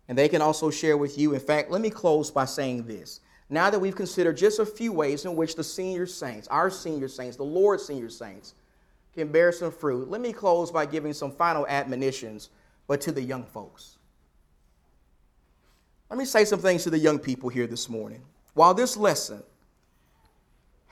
and 0.07 0.17
they 0.17 0.29
can 0.29 0.41
also 0.41 0.69
share 0.69 0.97
with 0.97 1.17
you. 1.17 1.33
In 1.33 1.39
fact, 1.39 1.71
let 1.71 1.81
me 1.81 1.89
close 1.89 2.29
by 2.29 2.45
saying 2.45 2.85
this. 2.85 3.21
Now 3.49 3.69
that 3.69 3.79
we've 3.79 3.95
considered 3.95 4.37
just 4.37 4.59
a 4.59 4.65
few 4.65 4.91
ways 4.91 5.25
in 5.25 5.35
which 5.35 5.55
the 5.55 5.63
senior 5.63 6.05
saints, 6.07 6.47
our 6.47 6.69
senior 6.69 7.07
saints, 7.07 7.37
the 7.37 7.43
Lord's 7.43 7.85
senior 7.85 8.09
saints, 8.09 8.55
can 9.13 9.31
bear 9.31 9.51
some 9.51 9.71
fruit, 9.71 10.09
let 10.09 10.19
me 10.19 10.33
close 10.33 10.71
by 10.71 10.85
giving 10.85 11.13
some 11.13 11.31
final 11.31 11.65
admonitions, 11.67 12.49
but 12.87 12.99
to 13.01 13.11
the 13.11 13.21
young 13.21 13.45
folks. 13.45 13.97
Let 16.09 16.19
me 16.19 16.25
say 16.25 16.45
some 16.45 16.59
things 16.59 16.83
to 16.83 16.89
the 16.89 16.99
young 16.99 17.17
people 17.17 17.49
here 17.49 17.65
this 17.65 17.87
morning. 17.87 18.21
While 18.53 18.73
this 18.73 18.97
lesson 18.97 19.41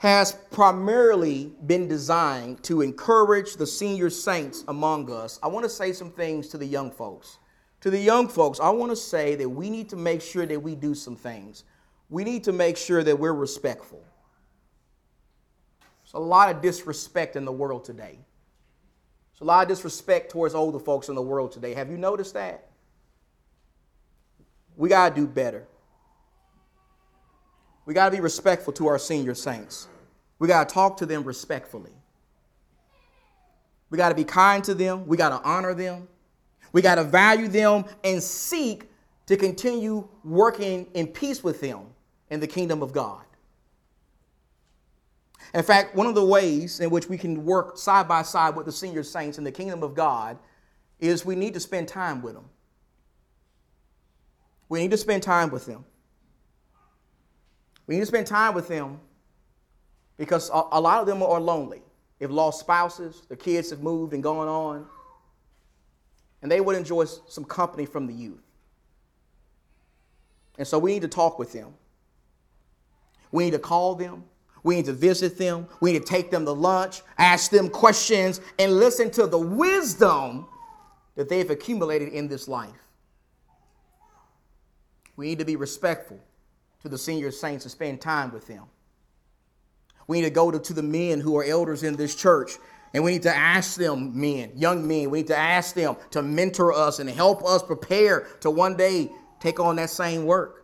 has 0.08 0.32
primarily 0.50 1.52
been 1.66 1.88
designed 1.88 2.62
to 2.62 2.82
encourage 2.82 3.56
the 3.56 3.66
senior 3.66 4.10
saints 4.10 4.64
among 4.68 5.10
us, 5.10 5.38
I 5.42 5.48
want 5.48 5.64
to 5.64 5.70
say 5.70 5.92
some 5.92 6.10
things 6.10 6.48
to 6.48 6.58
the 6.58 6.66
young 6.66 6.90
folks. 6.90 7.38
To 7.80 7.90
the 7.90 7.98
young 7.98 8.28
folks, 8.28 8.60
I 8.60 8.70
want 8.70 8.92
to 8.92 8.96
say 8.96 9.34
that 9.34 9.48
we 9.48 9.68
need 9.68 9.88
to 9.90 9.96
make 9.96 10.22
sure 10.22 10.46
that 10.46 10.60
we 10.60 10.74
do 10.74 10.94
some 10.94 11.16
things 11.16 11.64
we 12.10 12.24
need 12.24 12.44
to 12.44 12.52
make 12.52 12.76
sure 12.76 13.02
that 13.02 13.18
we're 13.18 13.32
respectful. 13.32 14.02
There's 16.04 16.14
a 16.14 16.18
lot 16.18 16.54
of 16.54 16.60
disrespect 16.60 17.36
in 17.36 17.44
the 17.44 17.52
world 17.52 17.84
today. 17.84 18.18
There's 19.32 19.40
a 19.40 19.44
lot 19.44 19.62
of 19.62 19.68
disrespect 19.68 20.30
towards 20.30 20.54
older 20.54 20.78
folks 20.78 21.08
in 21.08 21.14
the 21.14 21.22
world 21.22 21.52
today. 21.52 21.74
Have 21.74 21.90
you 21.90 21.96
noticed 21.96 22.34
that? 22.34 22.68
We 24.76 24.88
got 24.88 25.08
to 25.08 25.14
do 25.14 25.26
better. 25.26 25.66
We 27.86 27.94
got 27.94 28.06
to 28.06 28.10
be 28.12 28.20
respectful 28.20 28.72
to 28.74 28.86
our 28.86 28.98
senior 28.98 29.34
saints. 29.34 29.88
We 30.38 30.48
got 30.48 30.68
to 30.68 30.74
talk 30.74 30.96
to 30.98 31.06
them 31.06 31.24
respectfully. 31.24 31.92
We 33.90 33.98
got 33.98 34.08
to 34.08 34.14
be 34.14 34.24
kind 34.24 34.64
to 34.64 34.74
them. 34.74 35.06
We 35.06 35.16
got 35.16 35.28
to 35.30 35.48
honor 35.48 35.74
them. 35.74 36.08
We 36.72 36.82
got 36.82 36.96
to 36.96 37.04
value 37.04 37.48
them 37.48 37.84
and 38.02 38.22
seek 38.22 38.90
to 39.26 39.36
continue 39.36 40.08
working 40.24 40.88
in 40.94 41.06
peace 41.06 41.44
with 41.44 41.60
them 41.60 41.86
in 42.30 42.40
the 42.40 42.46
kingdom 42.46 42.82
of 42.82 42.92
God. 42.92 43.22
In 45.54 45.62
fact, 45.62 45.94
one 45.94 46.06
of 46.06 46.16
the 46.16 46.24
ways 46.24 46.80
in 46.80 46.90
which 46.90 47.08
we 47.08 47.16
can 47.16 47.44
work 47.44 47.78
side 47.78 48.08
by 48.08 48.22
side 48.22 48.56
with 48.56 48.66
the 48.66 48.72
senior 48.72 49.04
saints 49.04 49.38
in 49.38 49.44
the 49.44 49.52
kingdom 49.52 49.84
of 49.84 49.94
God 49.94 50.36
is 50.98 51.24
we 51.24 51.36
need 51.36 51.54
to 51.54 51.60
spend 51.60 51.86
time 51.86 52.22
with 52.22 52.34
them. 52.34 52.46
We 54.68 54.80
need 54.80 54.90
to 54.90 54.96
spend 54.96 55.22
time 55.22 55.50
with 55.50 55.66
them. 55.66 55.84
We 57.86 57.94
need 57.94 58.00
to 58.00 58.06
spend 58.06 58.26
time 58.26 58.54
with 58.54 58.66
them 58.66 58.98
because 60.16 60.50
a, 60.50 60.80
lot 60.80 61.00
of 61.00 61.06
them 61.06 61.22
are 61.22 61.40
lonely. 61.40 61.82
They've 62.18 62.30
lost 62.30 62.60
spouses, 62.60 63.22
their 63.28 63.36
kids 63.36 63.70
have 63.70 63.80
moved 63.80 64.12
and 64.12 64.22
gone 64.22 64.48
on, 64.48 64.86
and 66.42 66.50
they 66.50 66.60
would 66.60 66.76
enjoy 66.76 67.04
some 67.04 67.44
company 67.44 67.86
from 67.86 68.06
the 68.06 68.14
youth. 68.14 68.42
And 70.56 70.66
so 70.66 70.78
we 70.78 70.92
need 70.94 71.02
to 71.02 71.08
talk 71.08 71.38
with 71.38 71.52
them. 71.52 71.74
We 73.32 73.44
need 73.44 73.52
to 73.52 73.58
call 73.58 73.96
them. 73.96 74.24
We 74.62 74.76
need 74.76 74.84
to 74.86 74.92
visit 74.92 75.36
them. 75.36 75.66
We 75.80 75.92
need 75.92 76.00
to 76.00 76.04
take 76.06 76.30
them 76.30 76.44
to 76.44 76.52
lunch, 76.52 77.02
ask 77.18 77.50
them 77.50 77.68
questions, 77.68 78.40
and 78.58 78.72
listen 78.78 79.10
to 79.12 79.26
the 79.26 79.38
wisdom 79.38 80.46
that 81.16 81.28
they've 81.28 81.48
accumulated 81.50 82.10
in 82.10 82.28
this 82.28 82.48
life. 82.48 82.70
We 85.16 85.26
need 85.26 85.38
to 85.40 85.44
be 85.44 85.56
respectful 85.56 86.18
to 86.82 86.88
the 86.88 86.98
senior 86.98 87.30
saints 87.30 87.64
and 87.64 87.72
spend 87.72 88.00
time 88.00 88.32
with 88.32 88.46
them. 88.46 88.64
We 90.06 90.20
need 90.20 90.26
to 90.26 90.30
go 90.30 90.50
to, 90.50 90.58
to 90.58 90.72
the 90.72 90.82
men 90.82 91.20
who 91.20 91.36
are 91.36 91.44
elders 91.44 91.82
in 91.82 91.96
this 91.96 92.14
church 92.14 92.52
and 92.94 93.02
we 93.02 93.10
need 93.10 93.22
to 93.22 93.36
ask 93.36 93.76
them, 93.76 94.18
men, 94.18 94.52
young 94.54 94.86
men, 94.86 95.10
we 95.10 95.18
need 95.18 95.26
to 95.26 95.36
ask 95.36 95.74
them 95.74 95.96
to 96.12 96.22
mentor 96.22 96.72
us 96.72 97.00
and 97.00 97.10
help 97.10 97.44
us 97.44 97.60
prepare 97.60 98.20
to 98.40 98.50
one 98.50 98.76
day 98.76 99.10
take 99.40 99.58
on 99.58 99.76
that 99.76 99.90
same 99.90 100.24
work. 100.24 100.60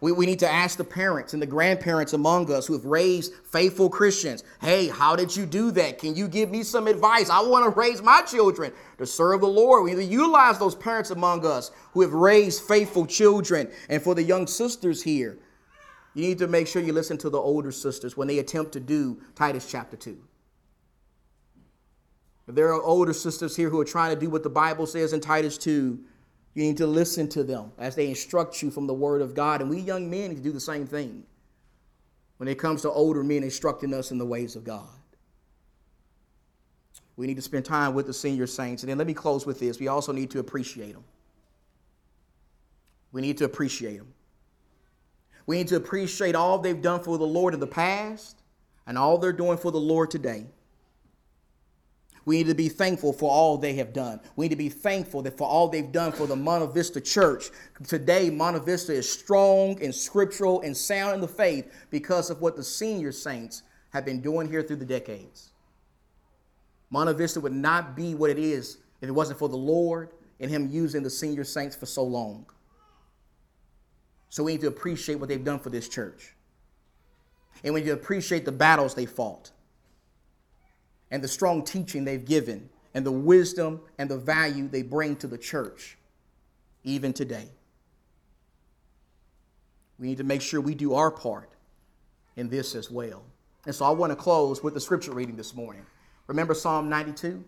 We, 0.00 0.12
we 0.12 0.26
need 0.26 0.40
to 0.40 0.50
ask 0.50 0.78
the 0.78 0.84
parents 0.84 1.32
and 1.32 1.40
the 1.40 1.46
grandparents 1.46 2.12
among 2.12 2.50
us 2.50 2.66
who 2.66 2.74
have 2.74 2.84
raised 2.84 3.32
faithful 3.44 3.88
Christians 3.88 4.42
hey, 4.60 4.88
how 4.88 5.16
did 5.16 5.34
you 5.34 5.46
do 5.46 5.70
that? 5.72 5.98
Can 5.98 6.14
you 6.14 6.28
give 6.28 6.50
me 6.50 6.62
some 6.62 6.86
advice? 6.86 7.28
I 7.28 7.40
want 7.42 7.64
to 7.64 7.78
raise 7.78 8.02
my 8.02 8.22
children 8.22 8.72
to 8.98 9.06
serve 9.06 9.42
the 9.42 9.46
Lord. 9.46 9.84
We 9.84 9.90
need 9.90 9.96
to 9.96 10.04
utilize 10.04 10.58
those 10.58 10.74
parents 10.74 11.10
among 11.10 11.46
us 11.46 11.70
who 11.92 12.02
have 12.02 12.12
raised 12.12 12.62
faithful 12.62 13.06
children. 13.06 13.70
And 13.88 14.02
for 14.02 14.14
the 14.14 14.22
young 14.22 14.46
sisters 14.46 15.02
here, 15.02 15.38
you 16.16 16.22
need 16.22 16.38
to 16.38 16.46
make 16.46 16.66
sure 16.66 16.80
you 16.80 16.94
listen 16.94 17.18
to 17.18 17.28
the 17.28 17.38
older 17.38 17.70
sisters 17.70 18.16
when 18.16 18.26
they 18.26 18.38
attempt 18.38 18.72
to 18.72 18.80
do 18.80 19.20
Titus 19.34 19.70
chapter 19.70 19.98
2. 19.98 20.16
If 22.48 22.54
there 22.54 22.72
are 22.72 22.82
older 22.82 23.12
sisters 23.12 23.54
here 23.54 23.68
who 23.68 23.78
are 23.78 23.84
trying 23.84 24.14
to 24.14 24.20
do 24.20 24.30
what 24.30 24.42
the 24.42 24.48
Bible 24.48 24.86
says 24.86 25.12
in 25.12 25.20
Titus 25.20 25.58
2, 25.58 25.98
you 26.54 26.62
need 26.62 26.78
to 26.78 26.86
listen 26.86 27.28
to 27.28 27.44
them 27.44 27.70
as 27.76 27.94
they 27.94 28.08
instruct 28.08 28.62
you 28.62 28.70
from 28.70 28.86
the 28.86 28.94
Word 28.94 29.20
of 29.20 29.34
God. 29.34 29.60
And 29.60 29.68
we 29.68 29.78
young 29.78 30.08
men 30.08 30.30
need 30.30 30.36
to 30.36 30.42
do 30.42 30.52
the 30.52 30.60
same 30.60 30.86
thing 30.86 31.22
when 32.38 32.48
it 32.48 32.58
comes 32.58 32.80
to 32.82 32.90
older 32.90 33.22
men 33.22 33.42
instructing 33.42 33.92
us 33.92 34.10
in 34.10 34.16
the 34.16 34.24
ways 34.24 34.56
of 34.56 34.64
God. 34.64 34.88
We 37.16 37.26
need 37.26 37.36
to 37.36 37.42
spend 37.42 37.66
time 37.66 37.92
with 37.92 38.06
the 38.06 38.14
senior 38.14 38.46
saints. 38.46 38.82
And 38.82 38.88
then 38.88 38.96
let 38.96 39.06
me 39.06 39.12
close 39.12 39.44
with 39.44 39.60
this. 39.60 39.78
We 39.78 39.88
also 39.88 40.12
need 40.12 40.30
to 40.30 40.38
appreciate 40.38 40.94
them. 40.94 41.04
We 43.12 43.20
need 43.20 43.36
to 43.36 43.44
appreciate 43.44 43.98
them. 43.98 44.14
We 45.46 45.58
need 45.58 45.68
to 45.68 45.76
appreciate 45.76 46.34
all 46.34 46.58
they've 46.58 46.82
done 46.82 47.02
for 47.02 47.18
the 47.18 47.26
Lord 47.26 47.54
in 47.54 47.60
the 47.60 47.66
past 47.66 48.42
and 48.86 48.98
all 48.98 49.18
they're 49.18 49.32
doing 49.32 49.58
for 49.58 49.70
the 49.70 49.78
Lord 49.78 50.10
today. 50.10 50.46
We 52.24 52.38
need 52.38 52.48
to 52.48 52.54
be 52.54 52.68
thankful 52.68 53.12
for 53.12 53.30
all 53.30 53.56
they 53.56 53.74
have 53.74 53.92
done. 53.92 54.20
We 54.34 54.46
need 54.46 54.50
to 54.50 54.56
be 54.56 54.68
thankful 54.68 55.22
that 55.22 55.38
for 55.38 55.46
all 55.48 55.68
they've 55.68 55.92
done 55.92 56.10
for 56.10 56.26
the 56.26 56.34
Monte 56.34 56.74
Vista 56.74 57.00
Church. 57.00 57.50
Today, 57.86 58.30
Monte 58.30 58.60
Vista 58.60 58.92
is 58.92 59.08
strong 59.08 59.80
and 59.80 59.94
scriptural 59.94 60.60
and 60.62 60.76
sound 60.76 61.14
in 61.14 61.20
the 61.20 61.28
faith 61.28 61.72
because 61.88 62.28
of 62.28 62.40
what 62.40 62.56
the 62.56 62.64
senior 62.64 63.12
saints 63.12 63.62
have 63.90 64.04
been 64.04 64.20
doing 64.20 64.48
here 64.48 64.62
through 64.64 64.76
the 64.76 64.84
decades. 64.84 65.52
Monte 66.90 67.14
Vista 67.14 67.40
would 67.40 67.52
not 67.52 67.94
be 67.94 68.16
what 68.16 68.30
it 68.30 68.40
is 68.40 68.78
if 69.00 69.08
it 69.08 69.12
wasn't 69.12 69.38
for 69.38 69.48
the 69.48 69.56
Lord 69.56 70.10
and 70.40 70.50
Him 70.50 70.68
using 70.68 71.04
the 71.04 71.10
senior 71.10 71.44
saints 71.44 71.76
for 71.76 71.86
so 71.86 72.02
long. 72.02 72.44
So 74.28 74.44
we 74.44 74.52
need 74.52 74.60
to 74.62 74.68
appreciate 74.68 75.16
what 75.16 75.28
they've 75.28 75.44
done 75.44 75.58
for 75.58 75.70
this 75.70 75.88
church. 75.88 76.34
And 77.64 77.74
we 77.74 77.80
need 77.80 77.86
to 77.86 77.92
appreciate 77.92 78.44
the 78.44 78.52
battles 78.52 78.94
they 78.94 79.06
fought 79.06 79.50
and 81.10 81.22
the 81.22 81.28
strong 81.28 81.64
teaching 81.64 82.04
they've 82.04 82.24
given 82.24 82.68
and 82.94 83.04
the 83.06 83.12
wisdom 83.12 83.80
and 83.98 84.10
the 84.10 84.18
value 84.18 84.68
they 84.68 84.82
bring 84.82 85.16
to 85.16 85.26
the 85.26 85.38
church 85.38 85.98
even 86.84 87.12
today. 87.12 87.50
we 89.98 90.08
need 90.08 90.18
to 90.18 90.24
make 90.24 90.42
sure 90.42 90.60
we 90.60 90.74
do 90.74 90.94
our 90.94 91.10
part 91.10 91.50
in 92.36 92.48
this 92.48 92.74
as 92.74 92.90
well. 92.90 93.22
And 93.66 93.74
so 93.74 93.84
I 93.84 93.90
want 93.90 94.12
to 94.12 94.16
close 94.16 94.62
with 94.62 94.74
the 94.74 94.80
scripture 94.80 95.12
reading 95.12 95.36
this 95.36 95.54
morning. 95.54 95.84
Remember 96.26 96.54
Psalm 96.54 96.88
92? 96.88 97.42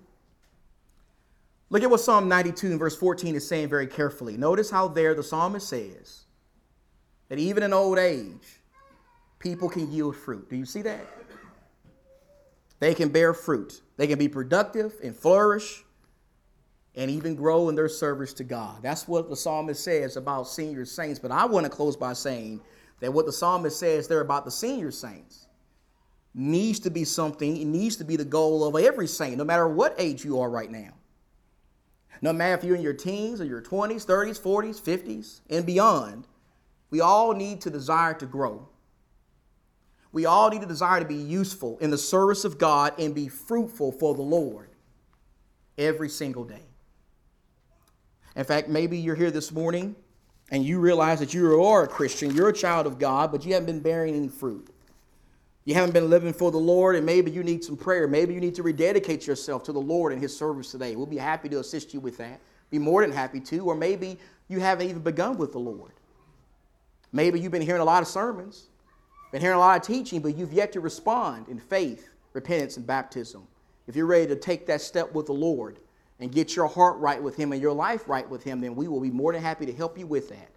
Look 1.70 1.82
at 1.82 1.90
what 1.90 2.00
Psalm 2.00 2.28
92 2.28 2.68
and 2.68 2.78
verse 2.78 2.96
14 2.96 3.34
is 3.34 3.46
saying 3.46 3.68
very 3.68 3.86
carefully. 3.86 4.36
Notice 4.36 4.70
how 4.70 4.88
there 4.88 5.14
the 5.14 5.22
psalmist 5.22 5.68
says 5.68 6.24
that 7.28 7.38
even 7.38 7.62
in 7.62 7.72
old 7.72 7.98
age, 7.98 8.60
people 9.38 9.68
can 9.68 9.90
yield 9.90 10.16
fruit. 10.16 10.48
Do 10.48 10.56
you 10.56 10.64
see 10.64 10.82
that? 10.82 11.06
They 12.80 12.94
can 12.94 13.08
bear 13.08 13.34
fruit. 13.34 13.80
They 13.96 14.06
can 14.06 14.18
be 14.18 14.28
productive 14.28 14.94
and 15.02 15.14
flourish 15.14 15.84
and 16.94 17.10
even 17.10 17.34
grow 17.34 17.68
in 17.68 17.74
their 17.74 17.88
service 17.88 18.32
to 18.34 18.44
God. 18.44 18.82
That's 18.82 19.06
what 19.06 19.28
the 19.28 19.36
psalmist 19.36 19.82
says 19.82 20.16
about 20.16 20.48
senior 20.48 20.84
saints. 20.84 21.18
But 21.18 21.30
I 21.30 21.44
want 21.44 21.64
to 21.64 21.70
close 21.70 21.96
by 21.96 22.12
saying 22.12 22.60
that 23.00 23.12
what 23.12 23.26
the 23.26 23.32
psalmist 23.32 23.78
says 23.78 24.08
there 24.08 24.20
about 24.20 24.44
the 24.44 24.50
senior 24.50 24.90
saints 24.90 25.46
needs 26.34 26.80
to 26.80 26.90
be 26.90 27.04
something, 27.04 27.56
it 27.56 27.66
needs 27.66 27.96
to 27.96 28.04
be 28.04 28.16
the 28.16 28.24
goal 28.24 28.64
of 28.64 28.82
every 28.82 29.06
saint, 29.06 29.38
no 29.38 29.44
matter 29.44 29.68
what 29.68 29.94
age 29.98 30.24
you 30.24 30.40
are 30.40 30.50
right 30.50 30.70
now. 30.70 30.90
No 32.20 32.32
matter 32.32 32.54
if 32.54 32.64
you're 32.64 32.76
in 32.76 32.82
your 32.82 32.94
teens 32.94 33.40
or 33.40 33.44
your 33.44 33.62
20s, 33.62 34.04
30s, 34.04 34.40
40s, 34.40 34.80
50s, 34.80 35.40
and 35.50 35.64
beyond, 35.64 36.26
we 36.90 37.00
all 37.00 37.34
need 37.34 37.60
to 37.62 37.70
desire 37.70 38.14
to 38.14 38.26
grow. 38.26 38.68
We 40.12 40.24
all 40.26 40.50
need 40.50 40.62
to 40.62 40.66
desire 40.66 41.00
to 41.00 41.06
be 41.06 41.14
useful 41.14 41.78
in 41.80 41.90
the 41.90 41.98
service 41.98 42.44
of 42.44 42.58
God 42.58 42.98
and 42.98 43.14
be 43.14 43.28
fruitful 43.28 43.92
for 43.92 44.14
the 44.14 44.22
Lord 44.22 44.70
every 45.76 46.08
single 46.08 46.44
day. 46.44 46.62
In 48.34 48.44
fact, 48.44 48.68
maybe 48.68 48.96
you're 48.96 49.14
here 49.14 49.30
this 49.30 49.52
morning 49.52 49.96
and 50.50 50.64
you 50.64 50.78
realize 50.78 51.18
that 51.20 51.34
you 51.34 51.62
are 51.62 51.82
a 51.82 51.88
Christian, 51.88 52.34
you're 52.34 52.48
a 52.48 52.54
child 52.54 52.86
of 52.86 52.98
God, 52.98 53.30
but 53.30 53.44
you 53.44 53.52
haven't 53.52 53.66
been 53.66 53.80
bearing 53.80 54.14
any 54.14 54.28
fruit. 54.28 54.68
You 55.66 55.74
haven't 55.74 55.92
been 55.92 56.08
living 56.08 56.32
for 56.32 56.50
the 56.50 56.56
Lord, 56.56 56.96
and 56.96 57.04
maybe 57.04 57.30
you 57.30 57.42
need 57.42 57.62
some 57.62 57.76
prayer. 57.76 58.08
Maybe 58.08 58.32
you 58.32 58.40
need 58.40 58.54
to 58.54 58.62
rededicate 58.62 59.26
yourself 59.26 59.64
to 59.64 59.72
the 59.72 59.78
Lord 59.78 60.14
and 60.14 60.22
His 60.22 60.34
service 60.34 60.70
today. 60.70 60.96
We'll 60.96 61.04
be 61.04 61.18
happy 61.18 61.50
to 61.50 61.60
assist 61.60 61.92
you 61.92 62.00
with 62.00 62.16
that. 62.16 62.40
Be 62.70 62.78
more 62.78 63.02
than 63.02 63.12
happy 63.12 63.38
to. 63.40 63.58
Or 63.66 63.74
maybe 63.74 64.18
you 64.48 64.60
haven't 64.60 64.88
even 64.88 65.02
begun 65.02 65.36
with 65.36 65.52
the 65.52 65.58
Lord. 65.58 65.92
Maybe 67.12 67.40
you've 67.40 67.52
been 67.52 67.62
hearing 67.62 67.80
a 67.80 67.84
lot 67.84 68.02
of 68.02 68.08
sermons, 68.08 68.66
been 69.32 69.40
hearing 69.40 69.56
a 69.56 69.60
lot 69.60 69.80
of 69.80 69.86
teaching, 69.86 70.20
but 70.20 70.36
you've 70.36 70.52
yet 70.52 70.72
to 70.72 70.80
respond 70.80 71.48
in 71.48 71.58
faith, 71.58 72.10
repentance, 72.32 72.76
and 72.76 72.86
baptism. 72.86 73.46
If 73.86 73.96
you're 73.96 74.06
ready 74.06 74.26
to 74.26 74.36
take 74.36 74.66
that 74.66 74.80
step 74.80 75.14
with 75.14 75.26
the 75.26 75.32
Lord 75.32 75.78
and 76.20 76.30
get 76.30 76.54
your 76.54 76.66
heart 76.66 76.98
right 76.98 77.22
with 77.22 77.36
Him 77.36 77.52
and 77.52 77.62
your 77.62 77.72
life 77.72 78.08
right 78.08 78.28
with 78.28 78.42
Him, 78.42 78.60
then 78.60 78.74
we 78.74 78.88
will 78.88 79.00
be 79.00 79.10
more 79.10 79.32
than 79.32 79.42
happy 79.42 79.64
to 79.66 79.72
help 79.72 79.98
you 79.98 80.06
with 80.06 80.28
that 80.28 80.50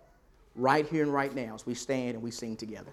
right 0.56 0.86
here 0.88 1.04
and 1.04 1.14
right 1.14 1.34
now 1.34 1.56
as 1.56 1.66
we 1.66 1.74
stand 1.74 2.16
and 2.16 2.22
we 2.22 2.32
sing 2.32 2.58
together. 2.58 2.92